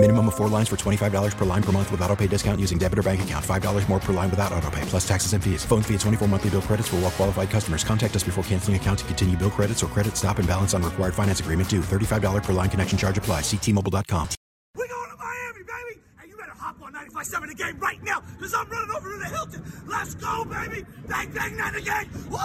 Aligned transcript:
Minimum 0.00 0.28
of 0.28 0.36
four 0.36 0.48
lines 0.48 0.68
for 0.68 0.76
$25 0.76 1.36
per 1.36 1.44
line 1.44 1.62
per 1.62 1.72
month 1.72 1.90
with 1.90 2.00
auto 2.02 2.14
pay 2.14 2.28
discount 2.28 2.60
using 2.60 2.78
debit 2.78 3.00
or 3.00 3.02
bank 3.02 3.20
account. 3.22 3.44
$5 3.44 3.88
more 3.88 3.98
per 3.98 4.12
line 4.12 4.30
without 4.30 4.52
auto 4.52 4.70
pay, 4.70 4.82
plus 4.82 5.06
taxes 5.06 5.32
and 5.32 5.42
fees. 5.42 5.64
Phone 5.64 5.82
fee 5.82 5.94
at 5.94 6.00
24 6.00 6.28
monthly 6.28 6.50
bill 6.50 6.62
credits 6.62 6.86
for 6.86 6.96
all 6.96 7.02
well 7.02 7.10
qualified 7.10 7.50
customers. 7.50 7.82
Contact 7.82 8.14
us 8.14 8.22
before 8.22 8.44
canceling 8.44 8.76
account 8.76 9.00
to 9.00 9.04
continue 9.06 9.36
bill 9.36 9.50
credits 9.50 9.82
or 9.82 9.88
credit 9.88 10.16
stop 10.16 10.38
and 10.38 10.46
balance 10.46 10.72
on 10.72 10.84
required 10.84 11.14
finance 11.14 11.40
agreement 11.40 11.68
due. 11.68 11.80
$35 11.80 12.44
per 12.44 12.52
line 12.52 12.70
connection 12.70 12.96
charge 12.96 13.18
apply. 13.18 13.40
Ctmobile.com. 13.40 14.28
We're 14.76 14.86
going 14.86 15.10
to 15.10 15.16
Miami, 15.16 15.64
baby! 15.64 16.00
And 16.20 16.30
you 16.30 16.36
better 16.36 16.52
hop 16.54 16.80
on 16.80 16.92
95.7 16.92 17.48
the 17.48 17.54
game 17.56 17.78
right 17.80 18.00
now, 18.04 18.22
because 18.38 18.54
I'm 18.54 18.68
running 18.68 18.94
over 18.94 19.10
to 19.10 19.18
the 19.18 19.24
Hilton. 19.24 19.64
Let's 19.88 20.14
go, 20.14 20.44
baby! 20.44 20.86
Bang, 21.08 21.32
bang, 21.32 21.56
that 21.56 21.74
again! 21.74 22.08
Woo! 22.30 22.38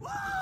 Woo! 0.00 0.39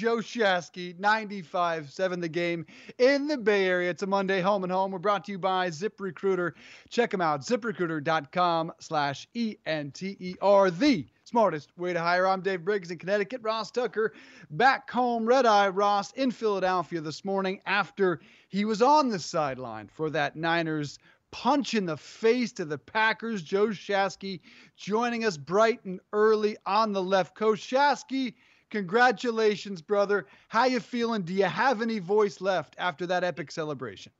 Joe 0.00 0.16
Shasky, 0.16 0.98
95 0.98 1.90
7 1.90 2.20
the 2.20 2.28
game 2.30 2.64
in 2.96 3.26
the 3.26 3.36
Bay 3.36 3.66
Area. 3.66 3.90
It's 3.90 4.02
a 4.02 4.06
Monday 4.06 4.40
home 4.40 4.62
and 4.64 4.72
home. 4.72 4.92
We're 4.92 4.98
brought 4.98 5.26
to 5.26 5.32
you 5.32 5.38
by 5.38 5.68
ZipRecruiter. 5.68 6.52
Check 6.88 7.10
them 7.10 7.20
out, 7.20 7.42
ziprecruiter.com 7.42 8.72
slash 8.80 9.28
E-N-T-E-R, 9.34 10.70
the 10.70 11.06
smartest 11.24 11.76
way 11.76 11.92
to 11.92 12.00
hire. 12.00 12.26
I'm 12.26 12.40
Dave 12.40 12.64
Briggs 12.64 12.90
in 12.90 12.96
Connecticut. 12.96 13.42
Ross 13.42 13.70
Tucker 13.70 14.14
back 14.48 14.90
home, 14.90 15.26
Red 15.26 15.44
Eye 15.44 15.68
Ross 15.68 16.12
in 16.12 16.30
Philadelphia 16.30 17.02
this 17.02 17.22
morning 17.22 17.60
after 17.66 18.22
he 18.48 18.64
was 18.64 18.80
on 18.80 19.10
the 19.10 19.18
sideline 19.18 19.86
for 19.86 20.08
that 20.08 20.34
Niners 20.34 20.98
punch 21.30 21.74
in 21.74 21.84
the 21.84 21.98
face 21.98 22.52
to 22.52 22.64
the 22.64 22.78
Packers. 22.78 23.42
Joe 23.42 23.66
Shasky 23.66 24.40
joining 24.78 25.26
us 25.26 25.36
bright 25.36 25.84
and 25.84 26.00
early 26.14 26.56
on 26.64 26.94
the 26.94 27.02
left 27.02 27.34
coast. 27.34 27.70
Shasky, 27.70 28.32
congratulations, 28.70 29.82
brother. 29.82 30.26
How 30.48 30.64
you 30.64 30.80
feeling? 30.80 31.22
Do 31.22 31.34
you 31.34 31.44
have 31.44 31.82
any 31.82 31.98
voice 31.98 32.40
left 32.40 32.74
after 32.78 33.06
that 33.06 33.24
epic 33.24 33.50
celebration? 33.50 34.12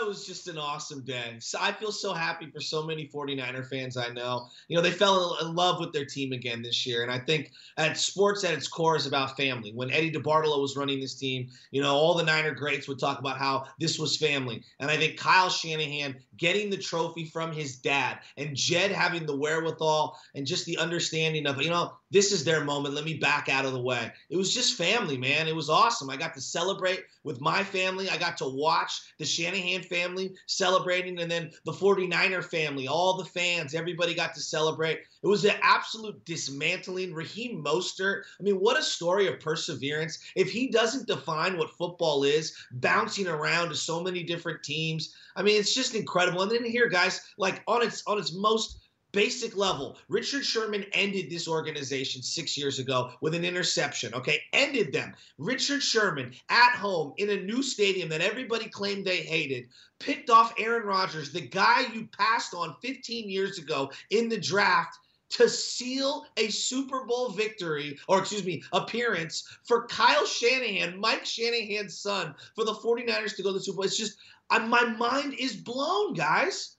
it 0.00 0.06
was 0.06 0.26
just 0.26 0.48
an 0.48 0.58
awesome 0.58 1.02
day. 1.04 1.36
So 1.38 1.58
I 1.60 1.72
feel 1.72 1.92
so 1.92 2.12
happy 2.12 2.50
for 2.50 2.60
so 2.60 2.84
many 2.84 3.08
49er 3.08 3.68
fans 3.68 3.96
I 3.96 4.08
know. 4.08 4.48
You 4.68 4.76
know, 4.76 4.82
they 4.82 4.90
fell 4.90 5.38
in 5.40 5.54
love 5.54 5.80
with 5.80 5.92
their 5.92 6.04
team 6.04 6.32
again 6.32 6.62
this 6.62 6.86
year. 6.86 7.02
And 7.02 7.10
I 7.10 7.18
think 7.18 7.52
at 7.76 7.96
sports 7.96 8.44
at 8.44 8.54
its 8.54 8.68
core 8.68 8.96
is 8.96 9.06
about 9.06 9.36
family. 9.36 9.72
When 9.74 9.90
Eddie 9.90 10.12
DeBartolo 10.12 10.60
was 10.60 10.76
running 10.76 11.00
this 11.00 11.14
team, 11.14 11.48
you 11.70 11.82
know, 11.82 11.94
all 11.94 12.14
the 12.14 12.24
Niner 12.24 12.54
greats 12.54 12.88
would 12.88 12.98
talk 12.98 13.18
about 13.18 13.38
how 13.38 13.66
this 13.78 13.98
was 13.98 14.16
family. 14.16 14.62
And 14.80 14.90
I 14.90 14.96
think 14.96 15.16
Kyle 15.16 15.50
Shanahan 15.50 16.16
getting 16.36 16.70
the 16.70 16.76
trophy 16.76 17.24
from 17.24 17.52
his 17.52 17.76
dad 17.76 18.18
and 18.36 18.56
Jed 18.56 18.90
having 18.90 19.26
the 19.26 19.36
wherewithal 19.36 20.18
and 20.34 20.46
just 20.46 20.66
the 20.66 20.78
understanding 20.78 21.46
of, 21.46 21.62
you 21.62 21.70
know, 21.70 21.92
this 22.10 22.32
is 22.32 22.44
their 22.44 22.64
moment. 22.64 22.94
Let 22.94 23.04
me 23.04 23.14
back 23.14 23.48
out 23.48 23.64
of 23.64 23.72
the 23.72 23.80
way. 23.80 24.12
It 24.30 24.36
was 24.36 24.54
just 24.54 24.76
family, 24.76 25.16
man. 25.16 25.48
It 25.48 25.56
was 25.56 25.68
awesome. 25.68 26.08
I 26.08 26.16
got 26.16 26.34
to 26.34 26.40
celebrate 26.40 27.04
with 27.24 27.40
my 27.40 27.64
family. 27.64 28.08
I 28.08 28.16
got 28.16 28.36
to 28.38 28.48
watch 28.48 29.12
the 29.18 29.24
Shanahan 29.24 29.82
family 29.82 30.34
celebrating 30.46 31.18
and 31.18 31.30
then 31.30 31.50
the 31.64 31.72
49er 31.72 32.44
family, 32.44 32.86
all 32.86 33.16
the 33.16 33.24
fans, 33.24 33.74
everybody 33.74 34.14
got 34.14 34.34
to 34.34 34.40
celebrate. 34.40 35.00
It 35.22 35.26
was 35.26 35.44
an 35.44 35.56
absolute 35.62 36.24
dismantling. 36.24 37.12
Raheem 37.12 37.64
Mostert, 37.64 38.22
I 38.38 38.42
mean, 38.42 38.56
what 38.56 38.78
a 38.78 38.82
story 38.82 39.26
of 39.26 39.40
perseverance. 39.40 40.20
If 40.36 40.50
he 40.50 40.68
doesn't 40.68 41.08
define 41.08 41.58
what 41.58 41.76
football 41.76 42.22
is, 42.22 42.56
bouncing 42.70 43.26
around 43.26 43.70
to 43.70 43.74
so 43.74 44.00
many 44.00 44.22
different 44.22 44.62
teams, 44.62 45.14
I 45.34 45.42
mean, 45.42 45.58
it's 45.58 45.74
just 45.74 45.94
incredible. 45.94 46.42
And 46.42 46.50
then 46.50 46.64
here, 46.64 46.88
guys, 46.88 47.20
like 47.36 47.62
on 47.66 47.82
its 47.82 48.02
on 48.06 48.18
its 48.18 48.32
most 48.32 48.78
basic 49.12 49.56
level, 49.56 49.98
Richard 50.08 50.44
Sherman 50.44 50.84
ended 50.92 51.30
this 51.30 51.48
organization 51.48 52.22
six 52.22 52.56
years 52.56 52.78
ago 52.78 53.12
with 53.20 53.34
an 53.34 53.44
interception. 53.44 54.14
Okay, 54.14 54.40
ended 54.52 54.92
them. 54.92 55.14
Richard 55.38 55.82
Sherman 55.82 56.32
at 56.48 56.72
home 56.72 57.12
in 57.16 57.30
a 57.30 57.42
new 57.42 57.62
stadium 57.62 58.08
that 58.10 58.20
everybody 58.20 58.68
claimed 58.68 59.04
they 59.04 59.18
hated, 59.18 59.68
picked 59.98 60.30
off 60.30 60.54
Aaron 60.58 60.86
Rodgers, 60.86 61.32
the 61.32 61.40
guy 61.40 61.86
you 61.92 62.08
passed 62.08 62.54
on 62.54 62.76
15 62.82 63.30
years 63.30 63.58
ago 63.58 63.90
in 64.10 64.28
the 64.28 64.38
draft 64.38 64.98
to 65.28 65.48
seal 65.48 66.26
a 66.36 66.48
Super 66.48 67.04
Bowl 67.04 67.30
victory, 67.30 67.98
or 68.08 68.20
excuse 68.20 68.44
me, 68.44 68.62
appearance 68.72 69.58
for 69.64 69.86
Kyle 69.86 70.24
Shanahan, 70.24 71.00
Mike 71.00 71.24
Shanahan's 71.24 71.98
son, 71.98 72.34
for 72.54 72.64
the 72.64 72.74
49ers 72.74 73.34
to 73.36 73.42
go 73.42 73.50
to 73.50 73.58
the 73.58 73.60
Super 73.60 73.76
Bowl. 73.76 73.84
It's 73.84 73.96
just, 73.96 74.18
I, 74.50 74.58
my 74.58 74.84
mind 74.84 75.34
is 75.38 75.56
blown, 75.56 76.14
guys. 76.14 76.75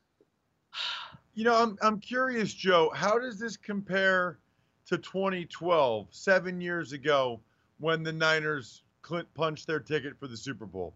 You 1.38 1.44
know, 1.44 1.54
I'm 1.54 1.78
I'm 1.84 2.00
curious, 2.00 2.52
Joe. 2.52 2.90
How 2.96 3.20
does 3.20 3.38
this 3.38 3.58
compare 3.58 4.40
to 4.88 4.98
2012, 4.98 6.08
seven 6.10 6.60
years 6.60 6.94
ago, 6.94 7.40
when 7.78 8.02
the 8.02 8.12
Niners 8.12 8.82
Clint 9.04 9.32
punched 9.36 9.68
their 9.68 9.80
ticket 9.80 10.18
for 10.20 10.26
the 10.26 10.36
Super 10.36 10.66
Bowl? 10.66 10.96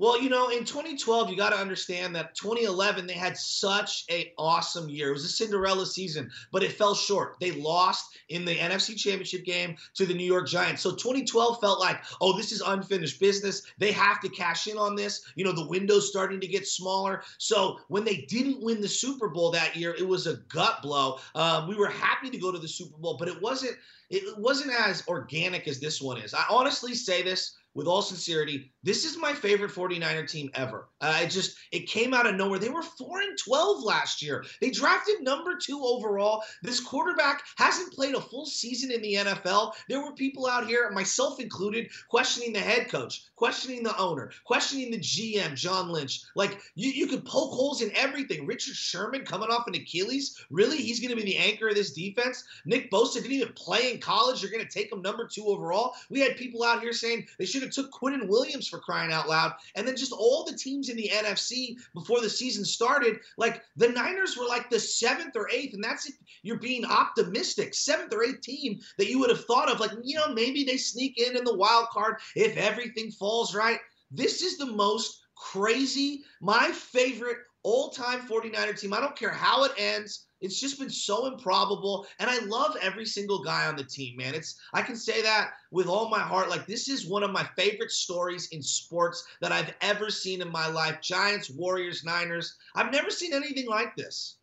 Well, 0.00 0.22
you 0.22 0.30
know, 0.30 0.48
in 0.48 0.64
2012, 0.64 1.28
you 1.28 1.36
got 1.36 1.50
to 1.50 1.58
understand 1.58 2.14
that 2.14 2.36
2011 2.36 3.08
they 3.08 3.14
had 3.14 3.36
such 3.36 4.04
a 4.08 4.32
awesome 4.38 4.88
year. 4.88 5.10
It 5.10 5.14
was 5.14 5.24
a 5.24 5.28
Cinderella 5.28 5.86
season, 5.86 6.30
but 6.52 6.62
it 6.62 6.70
fell 6.70 6.94
short. 6.94 7.36
They 7.40 7.50
lost 7.50 8.16
in 8.28 8.44
the 8.44 8.54
NFC 8.54 8.96
Championship 8.96 9.44
game 9.44 9.76
to 9.94 10.06
the 10.06 10.14
New 10.14 10.24
York 10.24 10.46
Giants. 10.46 10.82
So 10.82 10.92
2012 10.92 11.60
felt 11.60 11.80
like, 11.80 12.00
oh, 12.20 12.36
this 12.36 12.52
is 12.52 12.60
unfinished 12.60 13.18
business. 13.18 13.62
They 13.78 13.90
have 13.90 14.20
to 14.20 14.28
cash 14.28 14.68
in 14.68 14.78
on 14.78 14.94
this. 14.94 15.32
You 15.34 15.44
know, 15.44 15.52
the 15.52 15.66
window's 15.66 16.08
starting 16.08 16.38
to 16.40 16.46
get 16.46 16.68
smaller. 16.68 17.24
So 17.38 17.80
when 17.88 18.04
they 18.04 18.18
didn't 18.28 18.62
win 18.62 18.80
the 18.80 18.88
Super 18.88 19.28
Bowl 19.28 19.50
that 19.50 19.74
year, 19.74 19.96
it 19.98 20.06
was 20.06 20.28
a 20.28 20.36
gut 20.48 20.78
blow. 20.80 21.18
Um, 21.34 21.66
we 21.66 21.74
were 21.74 21.88
happy 21.88 22.30
to 22.30 22.38
go 22.38 22.52
to 22.52 22.58
the 22.58 22.68
Super 22.68 22.96
Bowl, 22.98 23.16
but 23.18 23.26
it 23.26 23.42
wasn't. 23.42 23.76
It 24.10 24.38
wasn't 24.38 24.72
as 24.72 25.06
organic 25.06 25.68
as 25.68 25.80
this 25.80 26.00
one 26.00 26.16
is. 26.16 26.32
I 26.32 26.42
honestly 26.48 26.94
say 26.94 27.20
this 27.20 27.57
with 27.74 27.86
all 27.86 28.02
sincerity, 28.02 28.72
this 28.82 29.04
is 29.04 29.18
my 29.18 29.32
favorite 29.32 29.70
49er 29.70 30.28
team 30.28 30.50
ever. 30.54 30.88
Uh, 31.00 31.20
it 31.22 31.28
just 31.28 31.56
it 31.70 31.86
came 31.86 32.14
out 32.14 32.26
of 32.26 32.34
nowhere. 32.34 32.58
They 32.58 32.68
were 32.68 32.82
4 32.82 33.20
and 33.20 33.38
12 33.38 33.84
last 33.84 34.22
year. 34.22 34.44
They 34.60 34.70
drafted 34.70 35.20
number 35.20 35.56
2 35.56 35.80
overall. 35.84 36.42
This 36.62 36.80
quarterback 36.80 37.42
hasn't 37.56 37.92
played 37.92 38.14
a 38.14 38.20
full 38.20 38.46
season 38.46 38.90
in 38.90 39.02
the 39.02 39.14
NFL. 39.14 39.72
There 39.88 40.02
were 40.02 40.14
people 40.14 40.46
out 40.46 40.66
here, 40.66 40.90
myself 40.90 41.38
included, 41.40 41.88
questioning 42.08 42.52
the 42.52 42.60
head 42.60 42.88
coach, 42.88 43.26
questioning 43.36 43.82
the 43.82 43.96
owner, 43.96 44.32
questioning 44.44 44.90
the 44.90 44.98
GM, 44.98 45.54
John 45.54 45.88
Lynch. 45.90 46.22
Like 46.34 46.60
you, 46.74 46.90
you 46.90 47.06
could 47.06 47.24
poke 47.24 47.52
holes 47.52 47.82
in 47.82 47.94
everything. 47.94 48.46
Richard 48.46 48.74
Sherman 48.74 49.24
coming 49.24 49.50
off 49.50 49.68
an 49.68 49.74
Achilles. 49.74 50.44
Really? 50.50 50.78
He's 50.78 51.00
going 51.00 51.10
to 51.10 51.16
be 51.16 51.30
the 51.30 51.36
anchor 51.38 51.68
of 51.68 51.74
this 51.74 51.92
defense? 51.92 52.42
Nick 52.64 52.90
Bosa 52.90 53.14
didn't 53.14 53.32
even 53.32 53.52
play 53.54 53.92
in 53.92 54.00
college. 54.00 54.42
You're 54.42 54.50
going 54.50 54.66
to 54.66 54.70
take 54.70 54.90
him 54.90 55.02
number 55.02 55.28
2 55.28 55.44
overall? 55.44 55.94
We 56.10 56.20
had 56.20 56.36
people 56.36 56.64
out 56.64 56.80
here 56.80 56.92
saying 56.92 57.26
they 57.38 57.44
should 57.44 57.57
have 57.62 57.70
took 57.70 57.90
Quinnen 57.90 58.28
Williams 58.28 58.68
for 58.68 58.78
crying 58.78 59.12
out 59.12 59.28
loud. 59.28 59.52
And 59.76 59.86
then 59.86 59.96
just 59.96 60.12
all 60.12 60.44
the 60.44 60.56
teams 60.56 60.88
in 60.88 60.96
the 60.96 61.10
NFC 61.12 61.76
before 61.94 62.20
the 62.20 62.30
season 62.30 62.64
started, 62.64 63.18
like 63.36 63.62
the 63.76 63.88
Niners 63.88 64.36
were 64.36 64.46
like 64.46 64.70
the 64.70 64.80
seventh 64.80 65.36
or 65.36 65.48
eighth, 65.50 65.74
and 65.74 65.82
that's 65.82 66.10
you're 66.42 66.58
being 66.58 66.84
optimistic. 66.84 67.74
Seventh 67.74 68.12
or 68.14 68.24
eighth 68.24 68.40
team 68.40 68.80
that 68.98 69.08
you 69.08 69.18
would 69.18 69.30
have 69.30 69.44
thought 69.44 69.70
of, 69.70 69.80
like, 69.80 69.92
you 70.02 70.16
know, 70.16 70.32
maybe 70.32 70.64
they 70.64 70.76
sneak 70.76 71.18
in 71.18 71.36
in 71.36 71.44
the 71.44 71.56
wild 71.56 71.88
card 71.88 72.16
if 72.34 72.56
everything 72.56 73.10
falls 73.10 73.54
right. 73.54 73.78
This 74.10 74.42
is 74.42 74.56
the 74.56 74.66
most 74.66 75.20
crazy, 75.36 76.24
my 76.40 76.70
favorite 76.72 77.38
all 77.62 77.90
time 77.90 78.20
49er 78.20 78.78
team. 78.78 78.92
I 78.92 79.00
don't 79.00 79.16
care 79.16 79.30
how 79.30 79.64
it 79.64 79.72
ends. 79.76 80.27
It's 80.40 80.60
just 80.60 80.78
been 80.78 80.90
so 80.90 81.26
improbable. 81.26 82.06
And 82.18 82.30
I 82.30 82.38
love 82.40 82.76
every 82.80 83.06
single 83.06 83.42
guy 83.42 83.66
on 83.66 83.76
the 83.76 83.84
team, 83.84 84.16
man. 84.16 84.34
It's 84.34 84.58
I 84.72 84.82
can 84.82 84.96
say 84.96 85.20
that 85.22 85.50
with 85.70 85.86
all 85.86 86.08
my 86.08 86.20
heart. 86.20 86.48
Like 86.48 86.66
this 86.66 86.88
is 86.88 87.06
one 87.06 87.22
of 87.22 87.30
my 87.30 87.44
favorite 87.56 87.90
stories 87.90 88.48
in 88.48 88.62
sports 88.62 89.24
that 89.40 89.52
I've 89.52 89.74
ever 89.80 90.10
seen 90.10 90.40
in 90.40 90.50
my 90.50 90.68
life. 90.68 91.00
Giants, 91.02 91.50
Warriors, 91.50 92.04
Niners. 92.04 92.56
I've 92.74 92.92
never 92.92 93.10
seen 93.10 93.34
anything 93.34 93.66
like 93.66 93.94
this. 93.96 94.37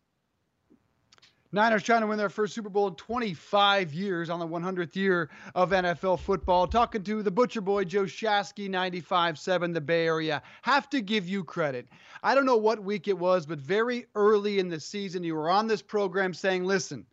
Niners 1.52 1.82
trying 1.82 2.00
to 2.00 2.06
win 2.06 2.18
their 2.18 2.28
first 2.28 2.54
Super 2.54 2.68
Bowl 2.68 2.88
in 2.88 2.94
25 2.94 3.94
years 3.94 4.30
on 4.30 4.40
the 4.40 4.46
100th 4.46 4.96
year 4.96 5.30
of 5.54 5.70
NFL 5.70 6.20
football. 6.20 6.66
Talking 6.66 7.02
to 7.04 7.22
the 7.22 7.30
Butcher 7.30 7.60
Boy, 7.60 7.84
Joe 7.84 8.04
Shasky, 8.04 8.68
95.7, 8.68 9.72
the 9.72 9.80
Bay 9.80 10.06
Area. 10.06 10.42
Have 10.62 10.90
to 10.90 11.00
give 11.00 11.28
you 11.28 11.44
credit. 11.44 11.88
I 12.22 12.34
don't 12.34 12.46
know 12.46 12.56
what 12.56 12.82
week 12.82 13.08
it 13.08 13.18
was, 13.18 13.46
but 13.46 13.58
very 13.58 14.06
early 14.14 14.58
in 14.58 14.68
the 14.68 14.80
season, 14.80 15.22
you 15.22 15.34
were 15.34 15.48
on 15.48 15.66
this 15.66 15.82
program 15.82 16.34
saying, 16.34 16.64
listen, 16.64 17.06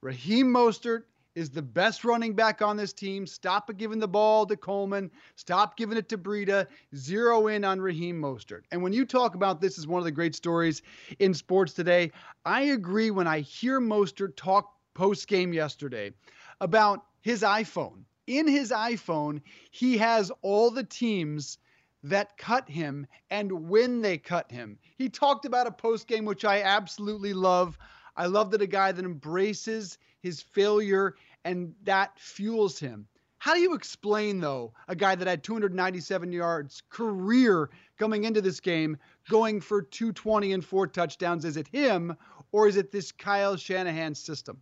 Raheem 0.00 0.46
Mostert 0.46 1.02
is 1.34 1.50
the 1.50 1.62
best 1.62 2.04
running 2.04 2.34
back 2.34 2.62
on 2.62 2.76
this 2.76 2.92
team. 2.92 3.26
Stop 3.26 3.70
giving 3.76 3.98
the 3.98 4.08
ball 4.08 4.46
to 4.46 4.56
Coleman. 4.56 5.10
Stop 5.36 5.76
giving 5.76 5.96
it 5.96 6.08
to 6.08 6.18
Breida. 6.18 6.66
Zero 6.94 7.46
in 7.46 7.64
on 7.64 7.80
Raheem 7.80 8.20
Mostert. 8.20 8.62
And 8.72 8.82
when 8.82 8.92
you 8.92 9.04
talk 9.04 9.34
about 9.34 9.60
this 9.60 9.78
as 9.78 9.86
one 9.86 9.98
of 9.98 10.04
the 10.04 10.10
great 10.10 10.34
stories 10.34 10.82
in 11.18 11.34
sports 11.34 11.72
today, 11.72 12.12
I 12.44 12.62
agree 12.62 13.10
when 13.10 13.26
I 13.26 13.40
hear 13.40 13.80
Mostert 13.80 14.36
talk 14.36 14.72
post 14.94 15.28
game 15.28 15.52
yesterday 15.52 16.12
about 16.60 17.04
his 17.20 17.42
iPhone. 17.42 18.04
In 18.26 18.46
his 18.46 18.70
iPhone, 18.70 19.40
he 19.70 19.98
has 19.98 20.30
all 20.42 20.70
the 20.70 20.84
teams 20.84 21.58
that 22.02 22.36
cut 22.38 22.68
him 22.68 23.06
and 23.30 23.68
when 23.68 24.00
they 24.00 24.18
cut 24.18 24.50
him. 24.50 24.78
He 24.96 25.08
talked 25.08 25.44
about 25.44 25.66
a 25.66 25.72
post 25.72 26.06
game, 26.06 26.24
which 26.24 26.44
I 26.44 26.62
absolutely 26.62 27.34
love. 27.34 27.76
I 28.20 28.26
love 28.26 28.50
that 28.50 28.60
a 28.60 28.66
guy 28.66 28.92
that 28.92 29.02
embraces 29.02 29.96
his 30.20 30.42
failure 30.42 31.14
and 31.46 31.74
that 31.84 32.18
fuels 32.18 32.78
him. 32.78 33.06
How 33.38 33.54
do 33.54 33.60
you 33.60 33.72
explain, 33.72 34.40
though, 34.40 34.74
a 34.88 34.94
guy 34.94 35.14
that 35.14 35.26
had 35.26 35.42
297 35.42 36.30
yards 36.30 36.82
career 36.90 37.70
coming 37.98 38.24
into 38.24 38.42
this 38.42 38.60
game, 38.60 38.98
going 39.30 39.62
for 39.62 39.80
220 39.80 40.52
and 40.52 40.62
four 40.62 40.86
touchdowns? 40.86 41.46
Is 41.46 41.56
it 41.56 41.66
him 41.68 42.14
or 42.52 42.68
is 42.68 42.76
it 42.76 42.92
this 42.92 43.10
Kyle 43.10 43.56
Shanahan 43.56 44.14
system? 44.14 44.60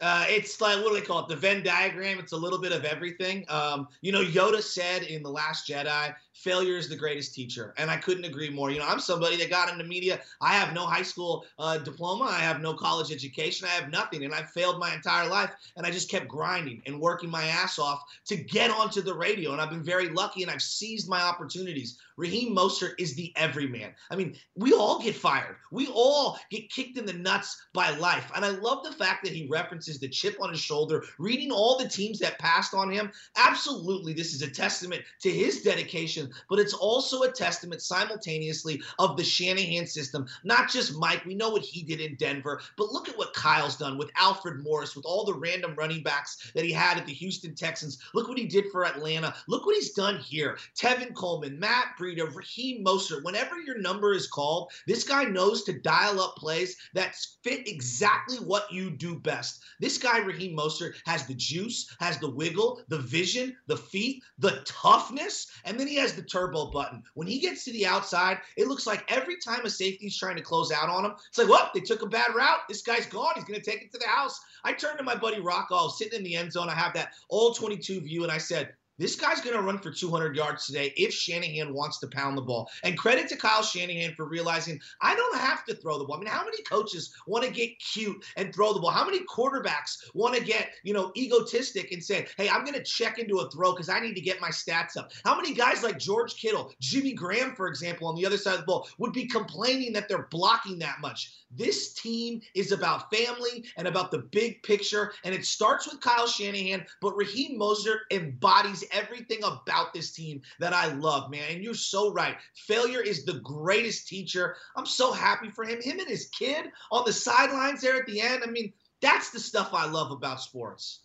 Uh, 0.00 0.24
it's 0.28 0.60
like 0.60 0.76
what 0.76 0.90
do 0.90 1.00
they 1.00 1.04
call 1.04 1.24
it? 1.24 1.28
The 1.28 1.34
Venn 1.34 1.64
diagram. 1.64 2.20
It's 2.20 2.32
a 2.32 2.36
little 2.36 2.60
bit 2.60 2.70
of 2.70 2.84
everything. 2.84 3.44
Um, 3.48 3.88
you 4.00 4.12
know, 4.12 4.22
Yoda 4.22 4.62
said 4.62 5.02
in 5.02 5.24
the 5.24 5.30
Last 5.30 5.68
Jedi, 5.68 6.14
"Failure 6.34 6.76
is 6.76 6.88
the 6.88 6.96
greatest 6.96 7.34
teacher," 7.34 7.74
and 7.78 7.90
I 7.90 7.96
couldn't 7.96 8.24
agree 8.24 8.50
more. 8.50 8.70
You 8.70 8.80
know, 8.80 8.86
I'm 8.86 9.00
somebody 9.00 9.36
that 9.36 9.50
got 9.50 9.72
into 9.72 9.84
media. 9.84 10.20
I 10.40 10.54
have 10.54 10.74
no 10.74 10.84
high 10.84 11.02
school 11.02 11.46
uh, 11.58 11.78
diploma. 11.78 12.24
I 12.24 12.40
have 12.40 12.60
no 12.60 12.74
college 12.74 13.10
education. 13.10 13.66
I 13.66 13.70
have 13.70 13.90
nothing, 13.90 14.24
and 14.24 14.34
I 14.34 14.42
failed 14.42 14.78
my 14.78 14.92
entire 14.92 15.28
life. 15.28 15.50
And 15.76 15.86
I 15.86 15.90
just 15.90 16.10
kept 16.10 16.28
grinding 16.28 16.82
and 16.86 17.00
working 17.00 17.30
my 17.30 17.44
ass 17.44 17.78
off 17.78 18.04
to 18.26 18.36
get 18.36 18.70
onto 18.70 19.00
the 19.00 19.14
radio. 19.14 19.52
And 19.52 19.60
I've 19.60 19.70
been 19.70 19.82
very 19.82 20.08
lucky, 20.08 20.42
and 20.42 20.50
I've 20.50 20.62
seized 20.62 21.08
my 21.08 21.22
opportunities. 21.22 21.98
Raheem 22.16 22.54
Mostert 22.54 22.94
is 22.98 23.14
the 23.14 23.32
everyman. 23.36 23.92
I 24.10 24.16
mean, 24.16 24.36
we 24.54 24.72
all 24.72 25.02
get 25.02 25.16
fired. 25.16 25.56
We 25.72 25.88
all 25.88 26.38
get 26.50 26.70
kicked 26.70 26.96
in 26.96 27.06
the 27.06 27.12
nuts 27.12 27.60
by 27.72 27.90
life. 27.90 28.30
And 28.36 28.44
I 28.44 28.50
love 28.50 28.84
the 28.84 28.92
fact 28.92 29.24
that 29.24 29.32
he 29.32 29.46
references 29.46 29.98
the 29.98 30.08
chip 30.08 30.36
on 30.40 30.50
his 30.50 30.60
shoulder, 30.60 31.04
reading 31.18 31.50
all 31.50 31.76
the 31.76 31.88
teams 31.88 32.18
that 32.20 32.38
passed 32.38 32.72
on 32.74 32.90
him. 32.90 33.10
Absolutely, 33.36 34.12
this 34.12 34.32
is 34.32 34.42
a 34.42 34.50
testament 34.50 35.02
to 35.20 35.30
his 35.30 35.62
dedication, 35.62 36.23
but 36.48 36.58
it's 36.58 36.74
also 36.74 37.22
a 37.22 37.32
testament 37.32 37.82
simultaneously 37.82 38.82
of 38.98 39.16
the 39.16 39.24
Shanahan 39.24 39.86
system. 39.86 40.26
Not 40.44 40.70
just 40.70 40.96
Mike, 40.96 41.24
we 41.24 41.34
know 41.34 41.50
what 41.50 41.62
he 41.62 41.82
did 41.82 42.00
in 42.00 42.16
Denver, 42.16 42.60
but 42.76 42.92
look 42.92 43.08
at 43.08 43.18
what 43.18 43.34
Kyle's 43.34 43.76
done 43.76 43.98
with 43.98 44.10
Alfred 44.16 44.62
Morris, 44.62 44.96
with 44.96 45.04
all 45.04 45.24
the 45.24 45.34
random 45.34 45.74
running 45.76 46.02
backs 46.02 46.52
that 46.54 46.64
he 46.64 46.72
had 46.72 46.98
at 46.98 47.06
the 47.06 47.12
Houston 47.12 47.54
Texans. 47.54 47.98
Look 48.14 48.28
what 48.28 48.38
he 48.38 48.46
did 48.46 48.70
for 48.70 48.84
Atlanta. 48.84 49.34
Look 49.48 49.66
what 49.66 49.76
he's 49.76 49.92
done 49.92 50.18
here. 50.18 50.58
Tevin 50.76 51.14
Coleman, 51.14 51.58
Matt 51.58 51.96
Breida, 51.98 52.34
Raheem 52.34 52.84
Mostert. 52.84 53.24
Whenever 53.24 53.58
your 53.60 53.78
number 53.78 54.14
is 54.14 54.26
called, 54.26 54.70
this 54.86 55.04
guy 55.04 55.24
knows 55.24 55.64
to 55.64 55.80
dial 55.80 56.20
up 56.20 56.36
plays 56.36 56.76
that 56.94 57.16
fit 57.42 57.68
exactly 57.68 58.38
what 58.38 58.72
you 58.72 58.90
do 58.90 59.18
best. 59.18 59.62
This 59.80 59.98
guy, 59.98 60.18
Raheem 60.18 60.56
Mostert, 60.56 60.94
has 61.06 61.26
the 61.26 61.34
juice, 61.34 61.94
has 62.00 62.18
the 62.18 62.30
wiggle, 62.30 62.82
the 62.88 62.98
vision, 62.98 63.56
the 63.66 63.76
feet, 63.76 64.22
the 64.38 64.62
toughness, 64.64 65.48
and 65.64 65.78
then 65.78 65.86
he 65.86 65.96
has 65.96 66.13
the 66.16 66.22
turbo 66.22 66.70
button. 66.70 67.02
When 67.14 67.26
he 67.26 67.38
gets 67.38 67.64
to 67.64 67.72
the 67.72 67.86
outside, 67.86 68.38
it 68.56 68.68
looks 68.68 68.86
like 68.86 69.04
every 69.08 69.36
time 69.38 69.64
a 69.64 69.70
safety's 69.70 70.16
trying 70.16 70.36
to 70.36 70.42
close 70.42 70.72
out 70.72 70.88
on 70.88 71.04
him, 71.04 71.12
it's 71.28 71.38
like, 71.38 71.48
well, 71.48 71.70
they 71.74 71.80
took 71.80 72.02
a 72.02 72.06
bad 72.06 72.34
route. 72.34 72.60
This 72.68 72.82
guy's 72.82 73.06
gone. 73.06 73.32
He's 73.34 73.44
going 73.44 73.60
to 73.60 73.70
take 73.70 73.82
it 73.82 73.92
to 73.92 73.98
the 73.98 74.06
house. 74.06 74.40
I 74.64 74.72
turned 74.72 74.98
to 74.98 75.04
my 75.04 75.14
buddy 75.14 75.40
Rocco, 75.40 75.88
sitting 75.88 76.18
in 76.18 76.24
the 76.24 76.36
end 76.36 76.52
zone. 76.52 76.68
I 76.68 76.74
have 76.74 76.94
that 76.94 77.12
all 77.28 77.52
22 77.52 78.00
view, 78.00 78.22
and 78.22 78.32
I 78.32 78.38
said, 78.38 78.74
this 78.98 79.16
guy's 79.16 79.40
going 79.40 79.56
to 79.56 79.62
run 79.62 79.78
for 79.78 79.90
200 79.90 80.36
yards 80.36 80.66
today 80.66 80.92
if 80.96 81.12
Shanahan 81.12 81.74
wants 81.74 81.98
to 82.00 82.06
pound 82.06 82.36
the 82.36 82.42
ball. 82.42 82.68
And 82.82 82.96
credit 82.96 83.28
to 83.28 83.36
Kyle 83.36 83.62
Shanahan 83.62 84.14
for 84.14 84.26
realizing 84.26 84.80
I 85.00 85.14
don't 85.14 85.38
have 85.38 85.64
to 85.66 85.74
throw 85.74 85.98
the 85.98 86.04
ball. 86.04 86.16
I 86.16 86.18
mean, 86.20 86.28
how 86.28 86.44
many 86.44 86.62
coaches 86.62 87.12
want 87.26 87.44
to 87.44 87.50
get 87.50 87.78
cute 87.80 88.24
and 88.36 88.54
throw 88.54 88.72
the 88.72 88.80
ball? 88.80 88.90
How 88.90 89.04
many 89.04 89.20
quarterbacks 89.24 89.96
want 90.14 90.34
to 90.34 90.42
get, 90.42 90.70
you 90.84 90.92
know, 90.92 91.12
egotistic 91.16 91.92
and 91.92 92.02
say, 92.02 92.26
hey, 92.36 92.48
I'm 92.48 92.64
going 92.64 92.78
to 92.78 92.84
check 92.84 93.18
into 93.18 93.38
a 93.38 93.50
throw 93.50 93.72
because 93.72 93.88
I 93.88 94.00
need 94.00 94.14
to 94.14 94.20
get 94.20 94.40
my 94.40 94.50
stats 94.50 94.96
up? 94.96 95.12
How 95.24 95.36
many 95.36 95.54
guys 95.54 95.82
like 95.82 95.98
George 95.98 96.36
Kittle, 96.36 96.72
Jimmy 96.80 97.12
Graham, 97.12 97.54
for 97.54 97.68
example, 97.68 98.08
on 98.08 98.14
the 98.14 98.26
other 98.26 98.38
side 98.38 98.54
of 98.54 98.60
the 98.60 98.66
ball 98.66 98.88
would 98.98 99.12
be 99.12 99.26
complaining 99.26 99.92
that 99.94 100.08
they're 100.08 100.28
blocking 100.30 100.78
that 100.78 101.00
much? 101.00 101.32
This 101.56 101.94
team 101.94 102.40
is 102.54 102.72
about 102.72 103.14
family 103.14 103.64
and 103.76 103.86
about 103.86 104.10
the 104.10 104.18
big 104.32 104.62
picture, 104.62 105.12
and 105.24 105.34
it 105.34 105.44
starts 105.44 105.86
with 105.86 106.00
Kyle 106.00 106.26
Shanahan, 106.26 106.84
but 107.00 107.16
Raheem 107.16 107.58
Mostert 107.58 108.00
embodies 108.10 108.83
everything 108.92 109.38
about 109.44 109.92
this 109.92 110.12
team 110.12 110.42
that 110.60 110.72
I 110.72 110.92
love, 110.92 111.30
man. 111.30 111.44
And 111.50 111.62
you're 111.62 111.74
so 111.74 112.12
right. 112.12 112.36
Failure 112.54 113.00
is 113.00 113.24
the 113.24 113.40
greatest 113.40 114.08
teacher. 114.08 114.56
I'm 114.76 114.86
so 114.86 115.12
happy 115.12 115.50
for 115.50 115.64
him. 115.64 115.80
Him 115.80 115.98
and 115.98 116.08
his 116.08 116.28
kid 116.28 116.66
on 116.90 117.04
the 117.04 117.12
sidelines 117.12 117.80
there 117.80 117.96
at 117.96 118.06
the 118.06 118.20
end. 118.20 118.42
I 118.44 118.50
mean, 118.50 118.72
that's 119.00 119.30
the 119.30 119.40
stuff 119.40 119.70
I 119.72 119.86
love 119.86 120.10
about 120.10 120.40
sports. 120.40 121.00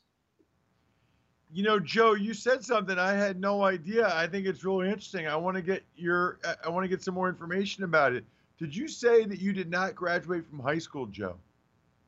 You 1.52 1.64
know, 1.64 1.80
Joe, 1.80 2.14
you 2.14 2.34
said 2.34 2.64
something 2.64 3.00
I 3.00 3.14
had 3.14 3.40
no 3.40 3.64
idea. 3.64 4.08
I 4.14 4.28
think 4.28 4.46
it's 4.46 4.64
really 4.64 4.88
interesting. 4.88 5.28
I 5.28 5.36
want 5.36 5.58
to 5.58 5.64
get 5.64 5.84
your 5.96 6.40
I 6.64 6.70
want 6.70 6.84
to 6.84 6.88
get 6.88 7.02
some 7.02 7.16
more 7.16 7.28
information 7.28 7.84
about 7.84 8.14
it. 8.14 8.24
Did 8.60 8.76
you 8.76 8.88
say 8.88 9.26
that 9.26 9.40
you 9.40 9.52
did 9.52 9.70
not 9.70 9.96
graduate 9.96 10.46
from 10.48 10.60
high 10.60 10.78
school, 10.78 11.08
Joe? 11.08 11.36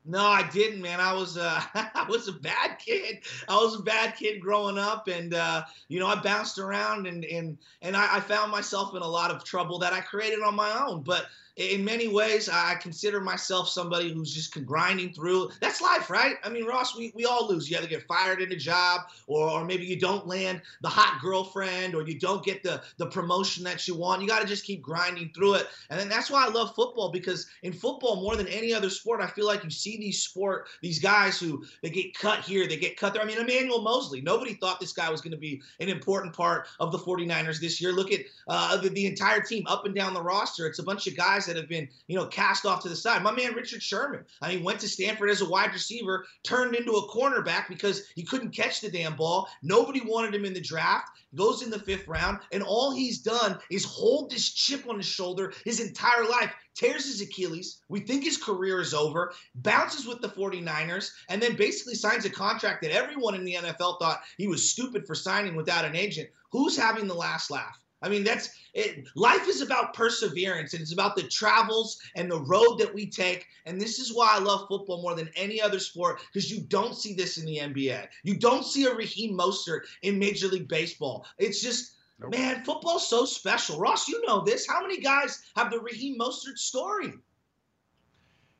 No, 0.04 0.20
I 0.26 0.48
didn't, 0.50 0.82
man. 0.82 1.00
I 1.00 1.12
was 1.12 1.36
uh, 1.36 1.62
I 1.74 2.06
was 2.08 2.26
a 2.28 2.32
bad 2.32 2.78
kid. 2.78 3.20
I 3.48 3.54
was 3.54 3.76
a 3.76 3.82
bad 3.82 4.16
kid 4.16 4.40
growing 4.40 4.78
up, 4.78 5.08
and 5.08 5.34
uh, 5.34 5.64
you 5.88 6.00
know 6.00 6.08
I 6.08 6.16
bounced 6.16 6.58
around 6.58 7.06
and 7.06 7.24
and 7.24 7.56
and 7.82 7.96
I, 7.96 8.16
I, 8.16 8.20
found 8.20 8.50
myself 8.50 8.96
in 8.96 9.02
a 9.02 9.06
lot 9.06 9.30
of 9.30 9.44
trouble 9.44 9.78
that 9.78 9.92
I 9.92 10.00
created 10.00 10.42
on 10.42 10.56
my 10.56 10.84
own. 10.84 11.02
But 11.02 11.26
in 11.56 11.84
many 11.84 12.08
ways, 12.08 12.48
I 12.48 12.76
consider 12.76 13.20
myself 13.20 13.68
somebody 13.68 14.12
who's 14.12 14.34
just 14.34 14.64
grinding 14.64 15.12
through. 15.12 15.50
That's 15.60 15.80
life, 15.80 16.10
right? 16.10 16.36
I 16.42 16.48
mean, 16.48 16.64
Ross, 16.64 16.96
we, 16.96 17.12
we 17.14 17.24
all 17.24 17.48
lose. 17.48 17.70
You 17.70 17.76
either 17.78 17.86
get 17.86 18.06
fired 18.06 18.40
in 18.40 18.50
a 18.52 18.56
job, 18.56 19.02
or, 19.26 19.48
or 19.48 19.64
maybe 19.64 19.84
you 19.84 19.98
don't 19.98 20.26
land 20.26 20.62
the 20.80 20.88
hot 20.88 21.20
girlfriend, 21.20 21.94
or 21.94 22.02
you 22.02 22.18
don't 22.18 22.44
get 22.44 22.62
the, 22.62 22.82
the 22.96 23.06
promotion 23.06 23.64
that 23.64 23.86
you 23.86 23.94
want. 23.94 24.22
You 24.22 24.28
got 24.28 24.40
to 24.40 24.48
just 24.48 24.64
keep 24.64 24.82
grinding 24.82 25.30
through 25.34 25.54
it. 25.54 25.68
And 25.90 26.00
then 26.00 26.08
that's 26.08 26.30
why 26.30 26.46
I 26.46 26.48
love 26.48 26.74
football 26.74 27.10
because 27.10 27.46
in 27.62 27.72
football, 27.72 28.22
more 28.22 28.36
than 28.36 28.48
any 28.48 28.72
other 28.72 28.90
sport, 28.90 29.20
I 29.20 29.26
feel 29.26 29.46
like 29.46 29.62
you 29.64 29.70
see 29.70 29.98
these 29.98 30.22
sport 30.22 30.68
these 30.80 30.98
guys 30.98 31.38
who 31.38 31.64
they 31.82 31.90
get 31.90 32.16
cut 32.18 32.40
here, 32.40 32.66
they 32.66 32.76
get 32.76 32.96
cut 32.96 33.12
there. 33.12 33.22
I 33.22 33.26
mean, 33.26 33.38
Emmanuel 33.38 33.82
Moseley, 33.82 34.22
Nobody 34.22 34.54
thought 34.54 34.80
this 34.80 34.92
guy 34.92 35.10
was 35.10 35.20
going 35.20 35.32
to 35.32 35.38
be 35.38 35.62
an 35.80 35.88
important 35.88 36.34
part 36.34 36.66
of 36.80 36.92
the 36.92 36.98
49ers 36.98 37.60
this 37.60 37.80
year. 37.80 37.92
Look 37.92 38.12
at 38.12 38.20
uh, 38.48 38.76
the, 38.78 38.88
the 38.88 39.06
entire 39.06 39.40
team 39.40 39.64
up 39.66 39.84
and 39.84 39.94
down 39.94 40.14
the 40.14 40.22
roster. 40.22 40.66
It's 40.66 40.78
a 40.78 40.82
bunch 40.82 41.06
of 41.06 41.16
guys 41.16 41.41
guys 41.42 41.46
that 41.52 41.60
have 41.60 41.68
been, 41.68 41.88
you 42.06 42.16
know, 42.16 42.26
cast 42.26 42.66
off 42.66 42.82
to 42.82 42.88
the 42.88 42.96
side. 42.96 43.22
My 43.22 43.32
man 43.32 43.54
Richard 43.54 43.82
Sherman, 43.82 44.20
uh, 44.20 44.46
I 44.46 44.54
mean, 44.54 44.64
went 44.64 44.80
to 44.80 44.88
Stanford 44.88 45.30
as 45.30 45.40
a 45.40 45.48
wide 45.48 45.72
receiver, 45.72 46.24
turned 46.42 46.74
into 46.74 46.92
a 46.92 47.08
cornerback 47.08 47.68
because 47.68 48.04
he 48.14 48.22
couldn't 48.22 48.50
catch 48.50 48.80
the 48.80 48.90
damn 48.90 49.16
ball. 49.16 49.48
Nobody 49.62 50.00
wanted 50.00 50.34
him 50.34 50.44
in 50.44 50.54
the 50.54 50.60
draft. 50.60 51.08
Goes 51.34 51.62
in 51.62 51.70
the 51.70 51.78
fifth 51.78 52.06
round, 52.06 52.40
and 52.52 52.62
all 52.62 52.94
he's 52.94 53.20
done 53.20 53.58
is 53.70 53.84
hold 53.84 54.30
this 54.30 54.52
chip 54.52 54.86
on 54.86 54.98
his 54.98 55.06
shoulder 55.06 55.54
his 55.64 55.80
entire 55.80 56.24
life. 56.28 56.52
Tears 56.74 57.06
his 57.06 57.22
Achilles. 57.22 57.80
We 57.88 58.00
think 58.00 58.24
his 58.24 58.36
career 58.36 58.80
is 58.80 58.92
over. 58.92 59.32
Bounces 59.54 60.06
with 60.06 60.20
the 60.20 60.28
49ers, 60.28 61.10
and 61.30 61.40
then 61.40 61.56
basically 61.56 61.94
signs 61.94 62.26
a 62.26 62.30
contract 62.30 62.82
that 62.82 62.94
everyone 62.94 63.34
in 63.34 63.44
the 63.44 63.54
NFL 63.54 63.98
thought 63.98 64.20
he 64.36 64.46
was 64.46 64.70
stupid 64.70 65.06
for 65.06 65.14
signing 65.14 65.54
without 65.54 65.86
an 65.86 65.96
agent. 65.96 66.28
Who's 66.50 66.76
having 66.76 67.06
the 67.06 67.14
last 67.14 67.50
laugh? 67.50 67.78
I 68.02 68.08
mean, 68.08 68.24
that's 68.24 68.50
it. 68.74 69.06
Life 69.14 69.48
is 69.48 69.60
about 69.60 69.94
perseverance 69.94 70.72
and 70.72 70.82
it's 70.82 70.92
about 70.92 71.14
the 71.14 71.22
travels 71.22 71.98
and 72.16 72.30
the 72.30 72.40
road 72.40 72.78
that 72.78 72.92
we 72.92 73.06
take. 73.06 73.46
And 73.66 73.80
this 73.80 73.98
is 73.98 74.12
why 74.12 74.28
I 74.32 74.38
love 74.38 74.66
football 74.68 75.02
more 75.02 75.14
than 75.14 75.30
any 75.36 75.60
other 75.60 75.78
sport 75.78 76.20
because 76.32 76.50
you 76.50 76.62
don't 76.62 76.96
see 76.96 77.14
this 77.14 77.38
in 77.38 77.46
the 77.46 77.58
NBA. 77.58 78.08
You 78.24 78.36
don't 78.36 78.64
see 78.64 78.84
a 78.86 78.94
Raheem 78.94 79.36
Mostert 79.38 79.82
in 80.02 80.18
Major 80.18 80.48
League 80.48 80.68
Baseball. 80.68 81.26
It's 81.38 81.62
just, 81.62 81.92
nope. 82.18 82.32
man, 82.32 82.64
football's 82.64 83.08
so 83.08 83.24
special. 83.24 83.78
Ross, 83.78 84.08
you 84.08 84.20
know 84.26 84.42
this. 84.44 84.66
How 84.66 84.82
many 84.82 84.98
guys 85.00 85.42
have 85.56 85.70
the 85.70 85.80
Raheem 85.80 86.18
Mostert 86.18 86.58
story? 86.58 87.12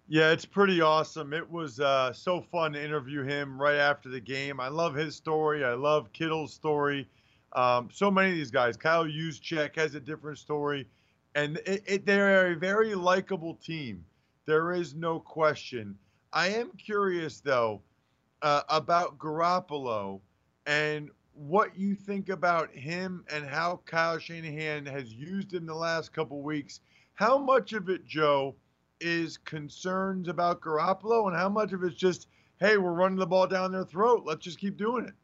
Yeah, 0.08 0.30
it's 0.30 0.44
pretty 0.44 0.82
awesome. 0.82 1.32
It 1.32 1.50
was 1.50 1.80
uh, 1.80 2.12
so 2.12 2.42
fun 2.42 2.74
to 2.74 2.84
interview 2.84 3.22
him 3.22 3.60
right 3.60 3.76
after 3.76 4.10
the 4.10 4.20
game. 4.20 4.60
I 4.60 4.68
love 4.68 4.94
his 4.94 5.16
story. 5.16 5.64
I 5.64 5.72
love 5.72 6.12
Kittle's 6.12 6.52
story. 6.52 7.08
Um, 7.54 7.88
so 7.92 8.10
many 8.10 8.30
of 8.30 8.36
these 8.36 8.50
guys. 8.50 8.76
Kyle 8.76 9.04
Juszczyk 9.04 9.76
has 9.76 9.94
a 9.94 10.00
different 10.00 10.38
story, 10.38 10.88
and 11.34 11.58
it, 11.66 11.82
it, 11.86 12.06
they're 12.06 12.52
a 12.52 12.56
very 12.56 12.94
likable 12.94 13.54
team. 13.54 14.04
There 14.46 14.72
is 14.72 14.94
no 14.94 15.20
question. 15.20 15.96
I 16.32 16.48
am 16.48 16.70
curious 16.72 17.40
though 17.40 17.82
uh, 18.40 18.62
about 18.68 19.18
Garoppolo 19.18 20.20
and 20.66 21.10
what 21.34 21.76
you 21.76 21.94
think 21.94 22.28
about 22.28 22.70
him 22.74 23.24
and 23.32 23.44
how 23.44 23.80
Kyle 23.86 24.18
Shanahan 24.18 24.86
has 24.86 25.12
used 25.12 25.52
him 25.52 25.66
the 25.66 25.74
last 25.74 26.12
couple 26.12 26.42
weeks. 26.42 26.80
How 27.14 27.38
much 27.38 27.72
of 27.72 27.88
it, 27.88 28.06
Joe, 28.06 28.54
is 29.00 29.36
concerns 29.38 30.28
about 30.28 30.60
Garoppolo, 30.60 31.28
and 31.28 31.36
how 31.36 31.48
much 31.48 31.72
of 31.72 31.82
it's 31.82 31.96
just, 31.96 32.28
hey, 32.60 32.76
we're 32.76 32.92
running 32.92 33.18
the 33.18 33.26
ball 33.26 33.46
down 33.46 33.72
their 33.72 33.84
throat. 33.84 34.22
Let's 34.24 34.44
just 34.44 34.58
keep 34.58 34.76
doing 34.76 35.06
it. 35.06 35.14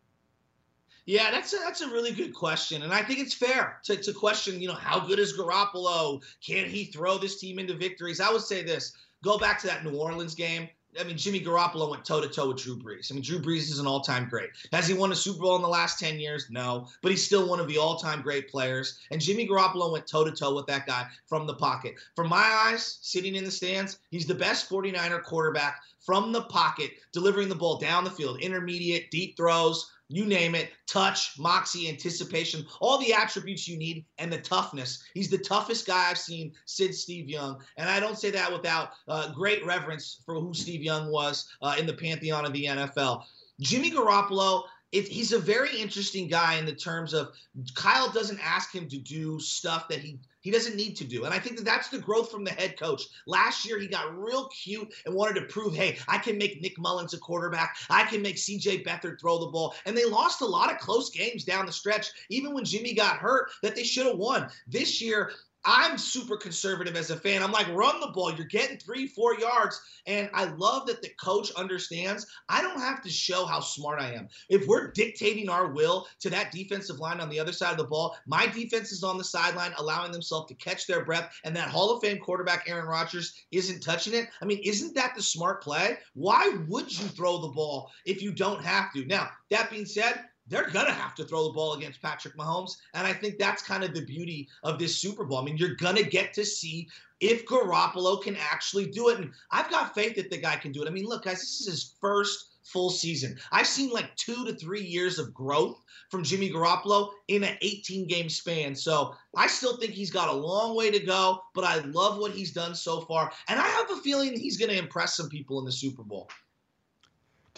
Yeah, 1.08 1.30
that's 1.30 1.54
a, 1.54 1.56
that's 1.56 1.80
a 1.80 1.88
really 1.88 2.12
good 2.12 2.34
question, 2.34 2.82
and 2.82 2.92
I 2.92 3.00
think 3.00 3.18
it's 3.18 3.32
fair 3.32 3.78
to, 3.84 3.96
to 3.96 4.12
question. 4.12 4.60
You 4.60 4.68
know, 4.68 4.74
how 4.74 5.00
good 5.00 5.18
is 5.18 5.38
Garoppolo? 5.38 6.22
Can 6.46 6.68
he 6.68 6.84
throw 6.84 7.16
this 7.16 7.40
team 7.40 7.58
into 7.58 7.72
victories? 7.72 8.20
I 8.20 8.30
would 8.30 8.42
say 8.42 8.62
this: 8.62 8.92
go 9.24 9.38
back 9.38 9.58
to 9.60 9.66
that 9.68 9.86
New 9.86 9.96
Orleans 9.96 10.34
game. 10.34 10.68
I 11.00 11.04
mean, 11.04 11.16
Jimmy 11.16 11.40
Garoppolo 11.40 11.90
went 11.90 12.04
toe 12.04 12.20
to 12.20 12.28
toe 12.28 12.48
with 12.48 12.58
Drew 12.58 12.76
Brees. 12.76 13.10
I 13.10 13.14
mean, 13.14 13.22
Drew 13.22 13.38
Brees 13.38 13.70
is 13.70 13.78
an 13.78 13.86
all 13.86 14.02
time 14.02 14.28
great. 14.28 14.50
Has 14.70 14.86
he 14.86 14.92
won 14.92 15.10
a 15.10 15.14
Super 15.14 15.40
Bowl 15.40 15.56
in 15.56 15.62
the 15.62 15.68
last 15.68 15.98
10 15.98 16.20
years? 16.20 16.46
No, 16.50 16.88
but 17.00 17.10
he's 17.10 17.24
still 17.24 17.48
one 17.48 17.60
of 17.60 17.68
the 17.68 17.78
all 17.78 17.96
time 17.96 18.20
great 18.20 18.50
players. 18.50 18.98
And 19.10 19.18
Jimmy 19.18 19.48
Garoppolo 19.48 19.90
went 19.90 20.06
toe 20.06 20.24
to 20.24 20.32
toe 20.32 20.54
with 20.54 20.66
that 20.66 20.86
guy 20.86 21.06
from 21.26 21.46
the 21.46 21.54
pocket. 21.54 21.94
From 22.16 22.28
my 22.28 22.66
eyes, 22.66 22.98
sitting 23.00 23.34
in 23.34 23.44
the 23.44 23.50
stands, 23.50 23.98
he's 24.10 24.26
the 24.26 24.34
best 24.34 24.68
49er 24.68 25.22
quarterback 25.22 25.80
from 26.04 26.32
the 26.32 26.42
pocket, 26.42 26.90
delivering 27.12 27.48
the 27.48 27.54
ball 27.54 27.78
down 27.78 28.04
the 28.04 28.10
field, 28.10 28.40
intermediate, 28.40 29.10
deep 29.10 29.36
throws, 29.36 29.90
you 30.08 30.24
name 30.24 30.54
it, 30.54 30.70
touch, 30.86 31.38
moxie, 31.38 31.88
anticipation, 31.88 32.66
all 32.80 32.98
the 32.98 33.12
attributes 33.12 33.68
you 33.68 33.76
need, 33.76 34.04
and 34.18 34.32
the 34.32 34.38
toughness. 34.38 35.02
He's 35.14 35.28
the 35.28 35.38
toughest 35.38 35.86
guy 35.86 36.10
I've 36.10 36.18
seen 36.18 36.52
since 36.64 37.00
Steve 37.00 37.28
Young. 37.28 37.60
And 37.76 37.88
I 37.88 38.00
don't 38.00 38.18
say 38.18 38.30
that 38.30 38.52
without 38.52 38.90
uh, 39.06 39.32
great 39.32 39.64
reverence 39.66 40.22
for 40.24 40.34
who 40.34 40.54
Steve 40.54 40.82
Young 40.82 41.10
was 41.10 41.48
uh, 41.60 41.76
in 41.78 41.86
the 41.86 41.92
pantheon 41.92 42.46
of 42.46 42.52
the 42.52 42.64
NFL. 42.64 43.22
Jimmy 43.60 43.90
Garoppolo, 43.90 44.62
it, 44.92 45.06
he's 45.06 45.32
a 45.32 45.38
very 45.38 45.76
interesting 45.76 46.28
guy 46.28 46.54
in 46.54 46.64
the 46.64 46.74
terms 46.74 47.12
of 47.12 47.32
Kyle 47.74 48.10
doesn't 48.10 48.40
ask 48.42 48.74
him 48.74 48.88
to 48.88 48.98
do 48.98 49.38
stuff 49.38 49.88
that 49.88 50.00
he 50.00 50.18
he 50.40 50.50
doesn't 50.52 50.76
need 50.76 50.96
to 50.96 51.04
do. 51.04 51.24
And 51.24 51.34
I 51.34 51.38
think 51.38 51.56
that 51.56 51.64
that's 51.64 51.88
the 51.88 51.98
growth 51.98 52.30
from 52.30 52.44
the 52.44 52.52
head 52.52 52.78
coach. 52.78 53.02
Last 53.26 53.66
year, 53.66 53.78
he 53.78 53.86
got 53.86 54.16
real 54.16 54.48
cute 54.48 54.94
and 55.04 55.14
wanted 55.14 55.34
to 55.34 55.46
prove, 55.46 55.74
hey, 55.74 55.98
I 56.06 56.16
can 56.16 56.38
make 56.38 56.62
Nick 56.62 56.78
Mullens 56.78 57.12
a 57.12 57.18
quarterback. 57.18 57.76
I 57.90 58.04
can 58.04 58.22
make 58.22 58.36
CJ 58.36 58.86
Beathard 58.86 59.20
throw 59.20 59.38
the 59.38 59.50
ball. 59.50 59.74
And 59.84 59.96
they 59.96 60.04
lost 60.04 60.40
a 60.40 60.46
lot 60.46 60.72
of 60.72 60.78
close 60.78 61.10
games 61.10 61.44
down 61.44 61.66
the 61.66 61.72
stretch, 61.72 62.06
even 62.30 62.54
when 62.54 62.64
Jimmy 62.64 62.94
got 62.94 63.16
hurt, 63.16 63.50
that 63.62 63.74
they 63.74 63.84
should 63.84 64.06
have 64.06 64.16
won. 64.16 64.48
This 64.68 65.02
year, 65.02 65.32
I'm 65.70 65.98
super 65.98 66.38
conservative 66.38 66.96
as 66.96 67.10
a 67.10 67.16
fan. 67.16 67.42
I'm 67.42 67.52
like, 67.52 67.68
run 67.68 68.00
the 68.00 68.06
ball. 68.06 68.32
You're 68.32 68.46
getting 68.46 68.78
three, 68.78 69.06
four 69.06 69.38
yards. 69.38 69.78
And 70.06 70.30
I 70.32 70.44
love 70.44 70.86
that 70.86 71.02
the 71.02 71.10
coach 71.20 71.52
understands 71.52 72.26
I 72.48 72.62
don't 72.62 72.80
have 72.80 73.02
to 73.02 73.10
show 73.10 73.44
how 73.44 73.60
smart 73.60 74.00
I 74.00 74.14
am. 74.14 74.28
If 74.48 74.66
we're 74.66 74.90
dictating 74.92 75.50
our 75.50 75.66
will 75.70 76.06
to 76.20 76.30
that 76.30 76.52
defensive 76.52 77.00
line 77.00 77.20
on 77.20 77.28
the 77.28 77.38
other 77.38 77.52
side 77.52 77.72
of 77.72 77.76
the 77.76 77.84
ball, 77.84 78.16
my 78.26 78.46
defense 78.46 78.92
is 78.92 79.04
on 79.04 79.18
the 79.18 79.24
sideline, 79.24 79.74
allowing 79.76 80.10
themselves 80.10 80.48
to 80.48 80.54
catch 80.54 80.86
their 80.86 81.04
breath. 81.04 81.38
And 81.44 81.54
that 81.54 81.68
Hall 81.68 81.94
of 81.94 82.00
Fame 82.00 82.18
quarterback, 82.18 82.64
Aaron 82.66 82.86
Rodgers, 82.86 83.34
isn't 83.52 83.82
touching 83.82 84.14
it. 84.14 84.28
I 84.40 84.46
mean, 84.46 84.60
isn't 84.64 84.94
that 84.94 85.14
the 85.14 85.22
smart 85.22 85.62
play? 85.62 85.98
Why 86.14 86.56
would 86.68 86.98
you 86.98 87.06
throw 87.08 87.42
the 87.42 87.48
ball 87.48 87.90
if 88.06 88.22
you 88.22 88.32
don't 88.32 88.64
have 88.64 88.90
to? 88.94 89.04
Now, 89.04 89.28
that 89.50 89.70
being 89.70 89.84
said, 89.84 90.24
they're 90.48 90.70
going 90.70 90.86
to 90.86 90.92
have 90.92 91.14
to 91.16 91.24
throw 91.24 91.44
the 91.44 91.52
ball 91.52 91.74
against 91.74 92.02
Patrick 92.02 92.36
Mahomes. 92.36 92.76
And 92.94 93.06
I 93.06 93.12
think 93.12 93.38
that's 93.38 93.62
kind 93.62 93.84
of 93.84 93.94
the 93.94 94.04
beauty 94.04 94.48
of 94.62 94.78
this 94.78 94.96
Super 94.96 95.24
Bowl. 95.24 95.38
I 95.38 95.44
mean, 95.44 95.56
you're 95.56 95.76
going 95.76 95.96
to 95.96 96.04
get 96.04 96.32
to 96.34 96.44
see 96.44 96.88
if 97.20 97.46
Garoppolo 97.46 98.22
can 98.22 98.36
actually 98.36 98.86
do 98.86 99.08
it. 99.08 99.18
And 99.18 99.32
I've 99.50 99.70
got 99.70 99.94
faith 99.94 100.16
that 100.16 100.30
the 100.30 100.38
guy 100.38 100.56
can 100.56 100.72
do 100.72 100.82
it. 100.82 100.88
I 100.88 100.90
mean, 100.90 101.06
look, 101.06 101.24
guys, 101.24 101.40
this 101.40 101.60
is 101.60 101.66
his 101.66 101.94
first 102.00 102.58
full 102.64 102.90
season. 102.90 103.36
I've 103.50 103.66
seen 103.66 103.90
like 103.90 104.14
two 104.16 104.44
to 104.44 104.54
three 104.54 104.82
years 104.82 105.18
of 105.18 105.32
growth 105.32 105.80
from 106.10 106.22
Jimmy 106.22 106.50
Garoppolo 106.50 107.10
in 107.28 107.44
an 107.44 107.56
18 107.60 108.06
game 108.06 108.28
span. 108.28 108.74
So 108.74 109.14
I 109.36 109.46
still 109.46 109.76
think 109.76 109.92
he's 109.92 110.10
got 110.10 110.28
a 110.28 110.32
long 110.32 110.76
way 110.76 110.90
to 110.90 111.00
go, 111.00 111.40
but 111.54 111.64
I 111.64 111.78
love 111.80 112.18
what 112.18 112.32
he's 112.32 112.52
done 112.52 112.74
so 112.74 113.00
far. 113.02 113.32
And 113.48 113.58
I 113.58 113.66
have 113.66 113.90
a 113.90 113.96
feeling 113.96 114.38
he's 114.38 114.58
going 114.58 114.70
to 114.70 114.78
impress 114.78 115.16
some 115.16 115.28
people 115.28 115.58
in 115.58 115.64
the 115.64 115.72
Super 115.72 116.02
Bowl. 116.02 116.28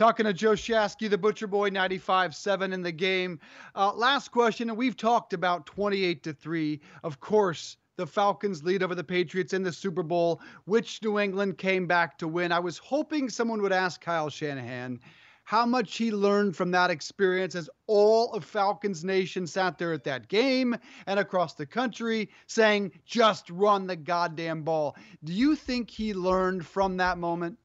Talking 0.00 0.25
to 0.25 0.33
Joe 0.33 0.52
Shasky, 0.52 1.11
the 1.11 1.19
Butcher 1.19 1.47
Boy, 1.47 1.69
95-7 1.69 2.73
in 2.73 2.80
the 2.80 2.90
game. 2.90 3.38
Uh, 3.75 3.92
last 3.92 4.33
question, 4.33 4.71
and 4.71 4.78
we've 4.78 4.97
talked 4.97 5.35
about 5.35 5.66
28 5.66 6.23
to 6.23 6.33
three. 6.33 6.80
Of 7.04 7.21
course, 7.21 7.76
the 7.97 8.07
Falcons 8.07 8.64
lead 8.64 8.83
over 8.83 8.95
the 8.95 9.04
Patriots 9.04 9.52
in 9.52 9.62
the 9.62 9.71
Super 9.71 10.02
Bowl, 10.02 10.40
which 10.64 11.02
New 11.02 11.19
England 11.19 11.59
came 11.59 11.87
back 11.87 12.16
to 12.16 12.28
win. 12.28 12.50
I 12.50 12.61
was 12.61 12.78
hoping 12.78 13.28
someone 13.28 13.61
would 13.61 13.75
ask 13.75 14.00
Kyle 14.00 14.30
Shanahan 14.30 15.00
how 15.45 15.66
much 15.66 15.99
he 15.99 16.11
learned 16.11 16.57
from 16.57 16.71
that 16.71 16.88
experience 16.90 17.54
as 17.54 17.69
all 17.87 18.33
of 18.33 18.42
Falcons 18.42 19.04
Nation 19.04 19.47
sat 19.47 19.76
there 19.76 19.92
at 19.92 20.04
that 20.04 20.28
game 20.28 20.75
and 21.09 21.21
across 21.21 21.52
the 21.52 21.66
country 21.66 22.30
saying, 22.47 22.90
just 23.04 23.50
run 23.50 23.87
the 23.87 23.97
goddamn 23.97 24.62
ball. 24.62 24.97
Do 25.25 25.35
you 25.35 25.54
think 25.54 25.90
he 25.90 26.14
learned 26.14 26.64
from 26.64 26.97
that 26.97 27.19
moment? 27.19 27.59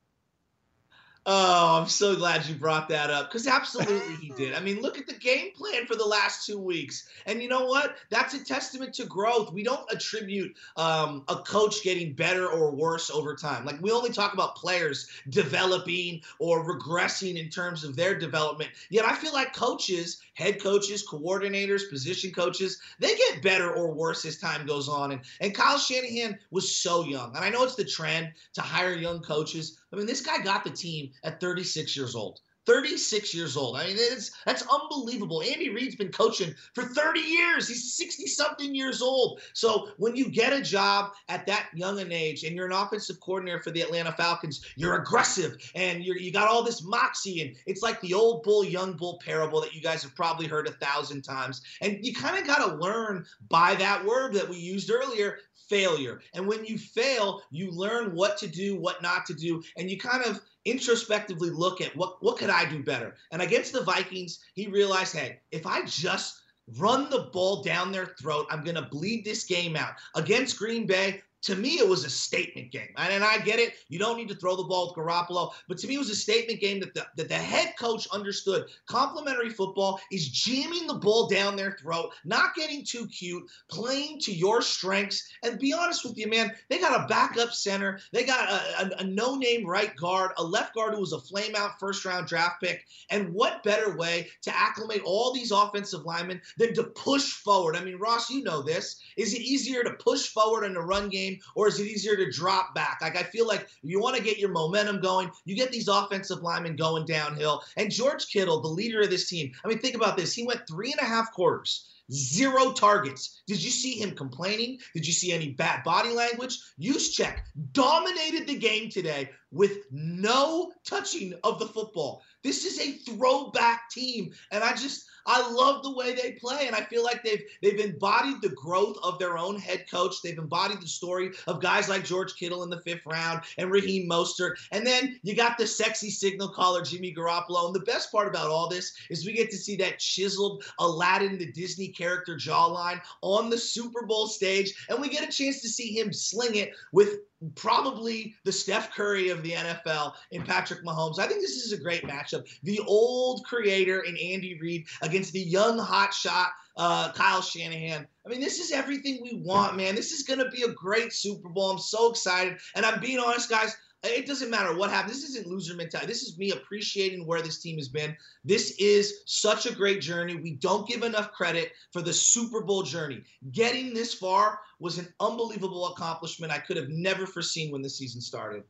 Oh, 1.27 1.79
I'm 1.81 1.87
so 1.87 2.15
glad 2.15 2.45
you 2.45 2.53
brought 2.53 2.89
that 2.89 3.09
up 3.09 3.31
because 3.31 3.47
absolutely 3.47 4.15
he 4.17 4.29
did. 4.29 4.53
I 4.53 4.59
mean, 4.59 4.81
look 4.81 4.99
at 4.99 5.07
the 5.07 5.13
game 5.13 5.53
plan 5.53 5.87
for 5.87 5.95
the 5.95 6.05
last 6.05 6.45
two 6.45 6.59
weeks. 6.59 7.09
And 7.25 7.41
you 7.41 7.49
know 7.49 7.65
what? 7.65 7.95
That's 8.11 8.35
a 8.35 8.45
testament 8.45 8.93
to 8.95 9.05
growth. 9.05 9.51
We 9.51 9.63
don't 9.63 9.91
attribute 9.91 10.55
um, 10.77 11.23
a 11.27 11.37
coach 11.37 11.81
getting 11.81 12.13
better 12.13 12.47
or 12.47 12.75
worse 12.75 13.09
over 13.09 13.35
time. 13.35 13.65
Like, 13.65 13.81
we 13.81 13.91
only 13.91 14.11
talk 14.11 14.33
about 14.33 14.55
players 14.55 15.09
developing 15.29 16.21
or 16.37 16.63
regressing 16.63 17.37
in 17.41 17.49
terms 17.49 17.83
of 17.83 17.95
their 17.95 18.13
development. 18.13 18.69
Yet 18.91 19.05
I 19.05 19.15
feel 19.15 19.33
like 19.33 19.55
coaches, 19.55 20.21
head 20.35 20.61
coaches, 20.61 21.03
coordinators, 21.07 21.89
position 21.89 22.33
coaches, 22.33 22.79
they 22.99 23.15
get 23.15 23.41
better 23.41 23.73
or 23.73 23.91
worse 23.91 24.25
as 24.25 24.37
time 24.37 24.67
goes 24.67 24.87
on. 24.87 25.11
And, 25.11 25.21
and 25.41 25.55
Kyle 25.55 25.79
Shanahan 25.79 26.37
was 26.51 26.75
so 26.75 27.03
young. 27.03 27.35
And 27.35 27.43
I 27.43 27.49
know 27.49 27.63
it's 27.63 27.73
the 27.73 27.83
trend 27.83 28.31
to 28.53 28.61
hire 28.61 28.93
young 28.93 29.21
coaches 29.21 29.79
I 29.95 29.97
mean, 29.97 30.07
this 30.07 30.21
guy 30.21 30.39
got 30.43 30.63
the 30.63 30.69
team 30.69 31.11
at 31.23 31.39
36 31.39 31.95
years 31.95 32.15
old. 32.15 32.39
36 32.65 33.33
years 33.33 33.55
old. 33.55 33.77
I 33.77 33.87
mean, 33.87 33.95
it's 33.97 34.31
that's 34.45 34.63
unbelievable. 34.63 35.43
Andy 35.43 35.69
Reid's 35.69 35.95
been 35.95 36.11
coaching 36.11 36.53
for 36.73 36.83
30 36.83 37.19
years. 37.19 37.67
He's 37.67 37.93
60 37.95 38.25
something 38.27 38.73
years 38.73 39.01
old. 39.01 39.41
So 39.53 39.89
when 39.97 40.15
you 40.15 40.29
get 40.29 40.53
a 40.53 40.61
job 40.61 41.11
at 41.29 41.45
that 41.45 41.67
young 41.75 41.99
an 41.99 42.11
age 42.11 42.43
and 42.43 42.55
you're 42.55 42.65
an 42.65 42.71
offensive 42.71 43.19
coordinator 43.19 43.61
for 43.61 43.71
the 43.71 43.81
Atlanta 43.81 44.11
Falcons, 44.13 44.65
you're 44.75 44.95
aggressive 44.95 45.57
and 45.75 46.03
you're 46.03 46.17
you 46.17 46.31
got 46.31 46.47
all 46.47 46.63
this 46.63 46.83
moxie 46.83 47.41
and 47.41 47.55
it's 47.67 47.83
like 47.83 48.01
the 48.01 48.13
old 48.13 48.43
bull 48.43 48.63
young 48.63 48.93
bull 48.93 49.19
parable 49.23 49.61
that 49.61 49.75
you 49.75 49.81
guys 49.81 50.01
have 50.01 50.15
probably 50.15 50.47
heard 50.47 50.67
a 50.67 50.71
thousand 50.71 51.21
times. 51.21 51.61
And 51.81 51.99
you 52.01 52.13
kind 52.13 52.37
of 52.37 52.47
got 52.47 52.67
to 52.67 52.75
learn 52.77 53.25
by 53.47 53.75
that 53.75 54.03
word 54.03 54.33
that 54.33 54.49
we 54.49 54.57
used 54.57 54.89
earlier, 54.89 55.37
failure. 55.69 56.21
And 56.33 56.47
when 56.47 56.65
you 56.65 56.77
fail, 56.77 57.41
you 57.51 57.71
learn 57.71 58.15
what 58.15 58.37
to 58.37 58.47
do, 58.47 58.75
what 58.75 59.01
not 59.01 59.25
to 59.27 59.33
do, 59.33 59.63
and 59.77 59.89
you 59.89 59.97
kind 59.97 60.23
of 60.23 60.41
introspectively 60.65 61.49
look 61.49 61.81
at 61.81 61.95
what 61.95 62.21
what 62.23 62.37
could 62.37 62.49
I 62.49 62.65
do 62.65 62.83
better. 62.83 63.15
And 63.31 63.41
against 63.41 63.73
the 63.73 63.83
Vikings, 63.83 64.39
he 64.53 64.67
realized, 64.67 65.15
hey, 65.15 65.39
if 65.51 65.65
I 65.65 65.83
just 65.85 66.41
run 66.77 67.09
the 67.09 67.29
ball 67.31 67.61
down 67.61 67.91
their 67.91 68.07
throat, 68.19 68.47
I'm 68.49 68.63
going 68.63 68.75
to 68.75 68.81
bleed 68.81 69.23
this 69.23 69.43
game 69.43 69.75
out. 69.75 69.93
Against 70.15 70.57
Green 70.57 70.87
Bay, 70.87 71.21
to 71.45 71.55
me, 71.55 71.77
it 71.77 71.87
was 71.87 72.03
a 72.05 72.09
statement 72.09 72.71
game. 72.71 72.89
And, 72.97 73.13
and, 73.13 73.23
I 73.23 73.37
get 73.37 73.59
it. 73.59 73.75
You 73.87 73.99
don't 73.99 74.17
need 74.17 74.29
to 74.29 74.35
throw 74.35 74.55
the 74.55 74.63
ball 74.63 74.87
with 74.87 74.95
Garoppolo. 74.95 75.51
But 75.67 75.77
to 75.77 75.87
me, 75.87 75.95
it 75.95 75.99
was 75.99 76.09
a 76.09 76.15
statement 76.15 76.59
game 76.59 76.79
that 76.79 76.95
the, 76.95 77.05
that 77.17 77.29
the 77.29 77.35
head 77.35 77.75
coach 77.77 78.07
understood. 78.11 78.65
Complementary 78.87 79.51
football 79.51 79.99
is 80.11 80.29
jamming 80.29 80.87
the 80.87 80.95
ball 80.95 81.27
down 81.27 81.55
their 81.55 81.77
throat, 81.79 82.11
not 82.23 82.55
getting 82.55 82.83
too 82.83 83.05
cute, 83.07 83.43
playing 83.69 84.19
to 84.21 84.33
your 84.33 84.63
strengths. 84.63 85.29
And 85.43 85.59
be 85.59 85.71
honest 85.71 86.03
with 86.03 86.17
you, 86.17 86.27
man, 86.27 86.51
they 86.69 86.79
got 86.79 86.99
a 86.99 87.07
backup 87.07 87.51
center. 87.51 87.99
They 88.11 88.23
got 88.23 88.49
a, 88.49 88.85
a, 88.85 89.01
a 89.01 89.03
no 89.03 89.35
name 89.35 89.67
right 89.67 89.95
guard, 89.95 90.31
a 90.37 90.43
left 90.43 90.73
guard 90.73 90.95
who 90.95 90.99
was 90.99 91.13
a 91.13 91.19
flame 91.19 91.55
out 91.55 91.79
first 91.79 92.05
round 92.05 92.25
draft 92.25 92.59
pick. 92.61 92.85
And 93.11 93.31
what 93.33 93.63
better 93.63 93.95
way 93.95 94.29
to 94.41 94.57
acclimate 94.57 95.03
all 95.05 95.31
these 95.31 95.51
offensive 95.51 96.05
linemen 96.05 96.41
than 96.57 96.73
to 96.73 96.85
push 96.85 97.33
forward? 97.33 97.75
I 97.75 97.83
mean, 97.83 97.97
Ross, 97.97 98.31
you 98.31 98.43
know 98.43 98.63
this. 98.63 98.99
Is 99.15 99.35
it 99.35 99.41
easier 99.41 99.83
to 99.83 99.91
push 99.91 100.27
forward 100.27 100.63
in 100.63 100.73
the 100.73 100.81
run 100.81 101.09
game? 101.09 101.34
Or 101.55 101.67
is 101.67 101.79
it 101.79 101.87
easier 101.87 102.15
to 102.15 102.31
drop 102.31 102.75
back? 102.75 102.99
Like 103.01 103.17
I 103.17 103.23
feel 103.23 103.47
like 103.47 103.67
you 103.81 103.99
want 103.99 104.15
to 104.15 104.23
get 104.23 104.37
your 104.37 104.49
momentum 104.49 104.99
going. 104.99 105.31
You 105.45 105.55
get 105.55 105.71
these 105.71 105.87
offensive 105.87 106.41
linemen 106.41 106.75
going 106.75 107.05
downhill. 107.05 107.63
And 107.77 107.91
George 107.91 108.27
Kittle, 108.27 108.61
the 108.61 108.67
leader 108.67 109.01
of 109.01 109.09
this 109.09 109.29
team, 109.29 109.51
I 109.63 109.67
mean, 109.67 109.79
think 109.79 109.95
about 109.95 110.17
this. 110.17 110.33
He 110.33 110.45
went 110.45 110.67
three 110.67 110.91
and 110.91 111.01
a 111.01 111.05
half 111.05 111.31
quarters 111.31 111.89
Zero 112.11 112.71
targets. 112.71 113.41
Did 113.47 113.63
you 113.63 113.71
see 113.71 113.93
him 113.99 114.11
complaining? 114.11 114.79
Did 114.93 115.07
you 115.07 115.13
see 115.13 115.31
any 115.31 115.49
bad 115.49 115.83
body 115.83 116.09
language? 116.09 116.59
Juszczyk 116.79 117.37
dominated 117.71 118.45
the 118.45 118.57
game 118.57 118.89
today 118.89 119.31
with 119.55 119.85
no 119.89 120.73
touching 120.83 121.33
of 121.43 121.59
the 121.59 121.67
football. 121.67 122.21
This 122.43 122.65
is 122.65 122.79
a 122.79 122.91
throwback 123.09 123.89
team, 123.89 124.31
and 124.51 124.63
I 124.63 124.75
just 124.75 125.07
I 125.25 125.49
love 125.49 125.81
the 125.81 125.95
way 125.95 126.13
they 126.13 126.33
play, 126.33 126.67
and 126.67 126.75
I 126.75 126.81
feel 126.81 127.03
like 127.03 127.23
they've 127.23 127.41
they've 127.63 127.79
embodied 127.79 128.41
the 128.41 128.49
growth 128.49 128.97
of 129.01 129.17
their 129.17 129.37
own 129.37 129.57
head 129.57 129.89
coach. 129.89 130.21
They've 130.21 130.37
embodied 130.37 130.81
the 130.81 130.87
story 130.87 131.31
of 131.47 131.61
guys 131.61 131.89
like 131.89 132.03
George 132.03 132.35
Kittle 132.35 132.63
in 132.63 132.69
the 132.69 132.81
fifth 132.81 133.05
round 133.05 133.41
and 133.57 133.71
Raheem 133.71 134.07
Mostert, 134.07 134.57
and 134.71 134.85
then 134.85 135.19
you 135.23 135.35
got 135.35 135.57
the 135.57 135.65
sexy 135.65 136.11
signal 136.11 136.49
caller 136.49 136.83
Jimmy 136.83 137.13
Garoppolo. 137.15 137.65
And 137.65 137.75
the 137.75 137.79
best 137.79 138.11
part 138.11 138.27
about 138.27 138.49
all 138.49 138.69
this 138.69 138.93
is 139.09 139.25
we 139.25 139.33
get 139.33 139.49
to 139.51 139.57
see 139.57 139.77
that 139.77 139.99
chiseled 139.99 140.63
Aladdin 140.79 141.39
the 141.39 141.51
Disney 141.51 141.87
character 141.87 142.35
jawline 142.35 143.01
on 143.21 143.49
the 143.49 143.57
Super 143.57 144.05
Bowl 144.05 144.27
stage, 144.27 144.73
and 144.89 144.99
we 144.99 145.09
get 145.09 145.27
a 145.27 145.31
chance 145.31 145.61
to 145.61 145.69
see 145.69 145.97
him 145.97 146.11
sling 146.11 146.55
it 146.55 146.73
with 146.91 147.19
probably 147.55 148.35
the 148.43 148.51
Steph 148.51 148.93
Curry 148.93 149.29
of 149.29 149.43
the 149.43 149.51
NFL 149.51 150.13
in 150.31 150.43
Patrick 150.43 150.83
Mahomes. 150.83 151.19
I 151.19 151.27
think 151.27 151.41
this 151.41 151.57
is 151.57 151.73
a 151.73 151.77
great 151.77 152.03
matchup. 152.03 152.47
The 152.63 152.79
old 152.87 153.43
creator 153.45 154.01
in 154.01 154.17
Andy 154.17 154.57
Reid 154.59 154.85
against 155.01 155.33
the 155.33 155.41
young 155.41 155.77
hotshot 155.77 156.47
uh, 156.77 157.11
Kyle 157.13 157.41
Shanahan. 157.41 158.07
I 158.25 158.29
mean, 158.29 158.41
this 158.41 158.59
is 158.59 158.71
everything 158.71 159.19
we 159.21 159.41
want, 159.43 159.77
man. 159.77 159.95
This 159.95 160.11
is 160.11 160.23
going 160.23 160.39
to 160.39 160.49
be 160.49 160.63
a 160.63 160.73
great 160.73 161.13
Super 161.13 161.49
Bowl. 161.49 161.71
I'm 161.71 161.79
so 161.79 162.09
excited. 162.09 162.57
And 162.75 162.85
I'm 162.85 162.99
being 162.99 163.19
honest, 163.19 163.49
guys, 163.49 163.75
It 164.05 164.25
doesn't 164.25 164.49
matter 164.49 164.75
what 164.75 164.89
happens. 164.89 165.21
This 165.21 165.31
isn't 165.31 165.47
loser 165.47 165.75
mentality. 165.75 166.07
This 166.07 166.23
is 166.23 166.37
me 166.37 166.51
appreciating 166.51 167.25
where 167.25 167.41
this 167.41 167.59
team 167.59 167.77
has 167.77 167.89
been. 167.89 168.15
This 168.43 168.71
is 168.79 169.21
such 169.25 169.65
a 169.65 169.73
great 169.73 170.01
journey. 170.01 170.35
We 170.35 170.51
don't 170.51 170.87
give 170.87 171.03
enough 171.03 171.31
credit 171.31 171.71
for 171.91 172.01
the 172.01 172.13
Super 172.13 172.61
Bowl 172.61 172.83
journey. 172.83 173.23
Getting 173.51 173.93
this 173.93 174.13
far 174.13 174.59
was 174.79 174.97
an 174.97 175.13
unbelievable 175.19 175.87
accomplishment 175.87 176.51
I 176.51 176.59
could 176.59 176.77
have 176.77 176.89
never 176.89 177.25
foreseen 177.25 177.71
when 177.71 177.81
the 177.81 177.89
season 177.89 178.21
started. 178.21 178.63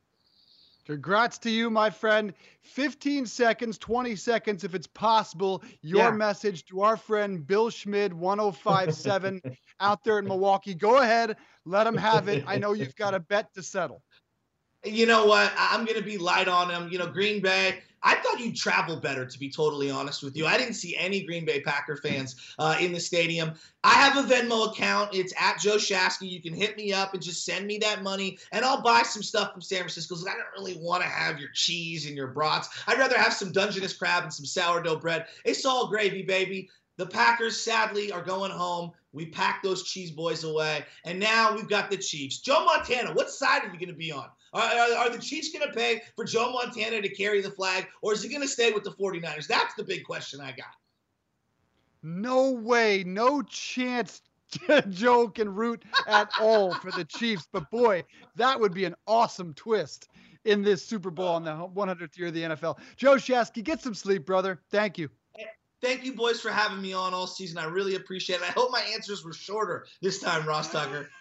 Congrats 0.85 1.39
to 1.39 1.49
you, 1.49 1.71
my 1.71 1.89
friend. 1.89 2.33
15 2.61 3.25
seconds, 3.25 3.77
20 3.79 4.15
seconds, 4.15 4.63
if 4.63 4.75
it's 4.75 4.87
possible. 4.87 5.63
Your 5.81 6.03
yeah. 6.03 6.11
message 6.11 6.65
to 6.65 6.81
our 6.81 6.95
friend 6.95 7.45
Bill 7.45 7.71
Schmid, 7.71 8.13
1057, 8.13 9.41
out 9.79 10.03
there 10.03 10.19
in 10.19 10.25
Milwaukee. 10.25 10.75
Go 10.75 10.99
ahead, 10.99 11.37
let 11.65 11.87
him 11.87 11.97
have 11.97 12.27
it. 12.27 12.43
I 12.45 12.57
know 12.57 12.73
you've 12.73 12.95
got 12.95 13.15
a 13.15 13.19
bet 13.19 13.51
to 13.55 13.63
settle. 13.63 14.03
You 14.85 15.05
know 15.05 15.25
what? 15.25 15.51
I'm 15.57 15.85
going 15.85 15.97
to 15.97 16.03
be 16.03 16.17
light 16.17 16.47
on 16.47 16.69
him. 16.69 16.89
You 16.91 16.99
know, 16.99 17.07
Green 17.07 17.41
Bay, 17.41 17.79
I 18.03 18.15
thought 18.15 18.39
you'd 18.39 18.55
travel 18.55 18.97
better, 18.97 19.25
to 19.25 19.39
be 19.39 19.49
totally 19.49 19.89
honest 19.89 20.21
with 20.21 20.37
you. 20.37 20.45
I 20.45 20.57
didn't 20.57 20.75
see 20.75 20.95
any 20.95 21.23
Green 21.23 21.43
Bay 21.43 21.61
Packer 21.61 21.95
fans 21.95 22.35
uh, 22.59 22.77
in 22.79 22.93
the 22.93 22.99
stadium. 22.99 23.53
I 23.83 23.93
have 23.93 24.17
a 24.17 24.27
Venmo 24.27 24.71
account. 24.71 25.15
It's 25.15 25.33
at 25.39 25.57
Joe 25.59 25.77
Shasky. 25.77 26.29
You 26.29 26.41
can 26.41 26.53
hit 26.53 26.77
me 26.77 26.93
up 26.93 27.15
and 27.15 27.23
just 27.23 27.45
send 27.45 27.65
me 27.65 27.79
that 27.79 28.03
money, 28.03 28.37
and 28.51 28.63
I'll 28.63 28.81
buy 28.81 29.01
some 29.01 29.23
stuff 29.23 29.53
from 29.53 29.61
San 29.61 29.79
Francisco. 29.79 30.15
I 30.15 30.33
don't 30.35 30.45
really 30.55 30.79
want 30.79 31.01
to 31.01 31.09
have 31.09 31.39
your 31.39 31.49
cheese 31.53 32.05
and 32.05 32.15
your 32.15 32.27
brats. 32.27 32.69
I'd 32.87 32.99
rather 32.99 33.17
have 33.17 33.33
some 33.33 33.51
Dungeness 33.51 33.93
crab 33.93 34.23
and 34.23 34.33
some 34.33 34.45
sourdough 34.45 34.99
bread. 34.99 35.25
It's 35.43 35.65
all 35.65 35.87
gravy, 35.87 36.21
baby. 36.21 36.69
The 36.97 37.05
Packers, 37.05 37.59
sadly, 37.59 38.11
are 38.11 38.23
going 38.23 38.51
home. 38.51 38.91
We 39.11 39.27
packed 39.27 39.63
those 39.63 39.83
cheese 39.83 40.11
boys 40.11 40.43
away, 40.43 40.85
and 41.05 41.19
now 41.19 41.55
we've 41.55 41.69
got 41.69 41.89
the 41.89 41.97
Chiefs. 41.97 42.39
Joe 42.39 42.65
Montana, 42.65 43.13
what 43.13 43.29
side 43.29 43.63
are 43.63 43.67
you 43.67 43.79
going 43.79 43.87
to 43.87 43.93
be 43.93 44.11
on? 44.11 44.27
Are, 44.53 44.61
are, 44.61 44.97
are 44.97 45.09
the 45.09 45.19
Chiefs 45.19 45.51
going 45.51 45.67
to 45.67 45.73
pay 45.73 46.01
for 46.15 46.25
Joe 46.25 46.51
Montana 46.51 47.01
to 47.01 47.09
carry 47.09 47.41
the 47.41 47.51
flag, 47.51 47.87
or 48.01 48.13
is 48.13 48.23
he 48.23 48.29
going 48.29 48.41
to 48.41 48.47
stay 48.47 48.71
with 48.71 48.83
the 48.83 48.91
49ers? 48.91 49.47
That's 49.47 49.73
the 49.75 49.83
big 49.83 50.03
question 50.05 50.41
I 50.41 50.51
got. 50.51 50.67
No 52.03 52.51
way, 52.51 53.03
no 53.05 53.41
chance 53.41 54.21
Joe 54.89 55.27
can 55.27 55.53
root 55.53 55.83
at 56.07 56.29
all 56.39 56.73
for 56.75 56.91
the 56.91 57.05
Chiefs. 57.05 57.47
But 57.51 57.69
boy, 57.71 58.03
that 58.35 58.59
would 58.59 58.73
be 58.73 58.85
an 58.85 58.95
awesome 59.07 59.53
twist 59.53 60.07
in 60.43 60.61
this 60.61 60.85
Super 60.85 61.09
Bowl 61.09 61.37
in 61.37 61.43
the 61.43 61.51
100th 61.51 62.17
year 62.17 62.27
of 62.27 62.33
the 62.33 62.43
NFL. 62.43 62.77
Joe 62.95 63.15
Shasky, 63.15 63.63
get 63.63 63.81
some 63.81 63.95
sleep, 63.95 64.25
brother. 64.25 64.61
Thank 64.69 64.97
you. 64.97 65.09
Thank 65.85 66.03
you, 66.03 66.13
boys, 66.13 66.41
for 66.41 66.49
having 66.49 66.81
me 66.81 66.93
on 66.93 67.13
all 67.13 67.27
season. 67.27 67.59
I 67.59 67.65
really 67.65 67.93
appreciate 67.93 68.37
it. 68.37 68.41
I 68.41 68.51
hope 68.53 68.71
my 68.71 68.81
answers 68.95 69.23
were 69.23 69.33
shorter 69.33 69.85
this 70.01 70.19
time, 70.19 70.47
Ross 70.47 70.71
Tucker. 70.71 71.11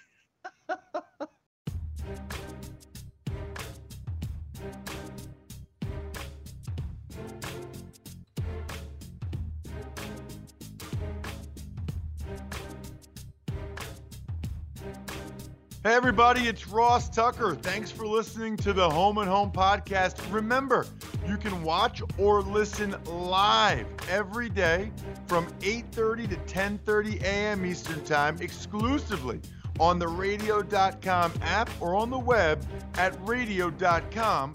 Hey, 15.82 15.92
everybody, 15.92 16.48
it's 16.48 16.66
Ross 16.66 17.10
Tucker. 17.10 17.54
Thanks 17.56 17.90
for 17.90 18.06
listening 18.06 18.56
to 18.56 18.72
the 18.72 18.88
Home 18.88 19.18
and 19.18 19.28
Home 19.28 19.52
podcast. 19.52 20.16
Remember, 20.32 20.86
you 21.26 21.36
can 21.36 21.62
watch 21.62 22.02
or 22.18 22.42
listen 22.42 22.96
live 23.06 23.86
every 24.08 24.48
day 24.48 24.90
from 25.26 25.46
8:30 25.60 26.28
to 26.28 26.36
10:30 26.36 27.22
a.m. 27.22 27.64
Eastern 27.64 28.04
Time 28.04 28.36
exclusively 28.40 29.40
on 29.80 29.98
the 29.98 30.08
radio.com 30.08 31.32
app 31.42 31.68
or 31.80 31.96
on 31.96 32.10
the 32.10 32.18
web 32.18 32.64
at 32.94 33.16
radio.com/home. 33.26 34.54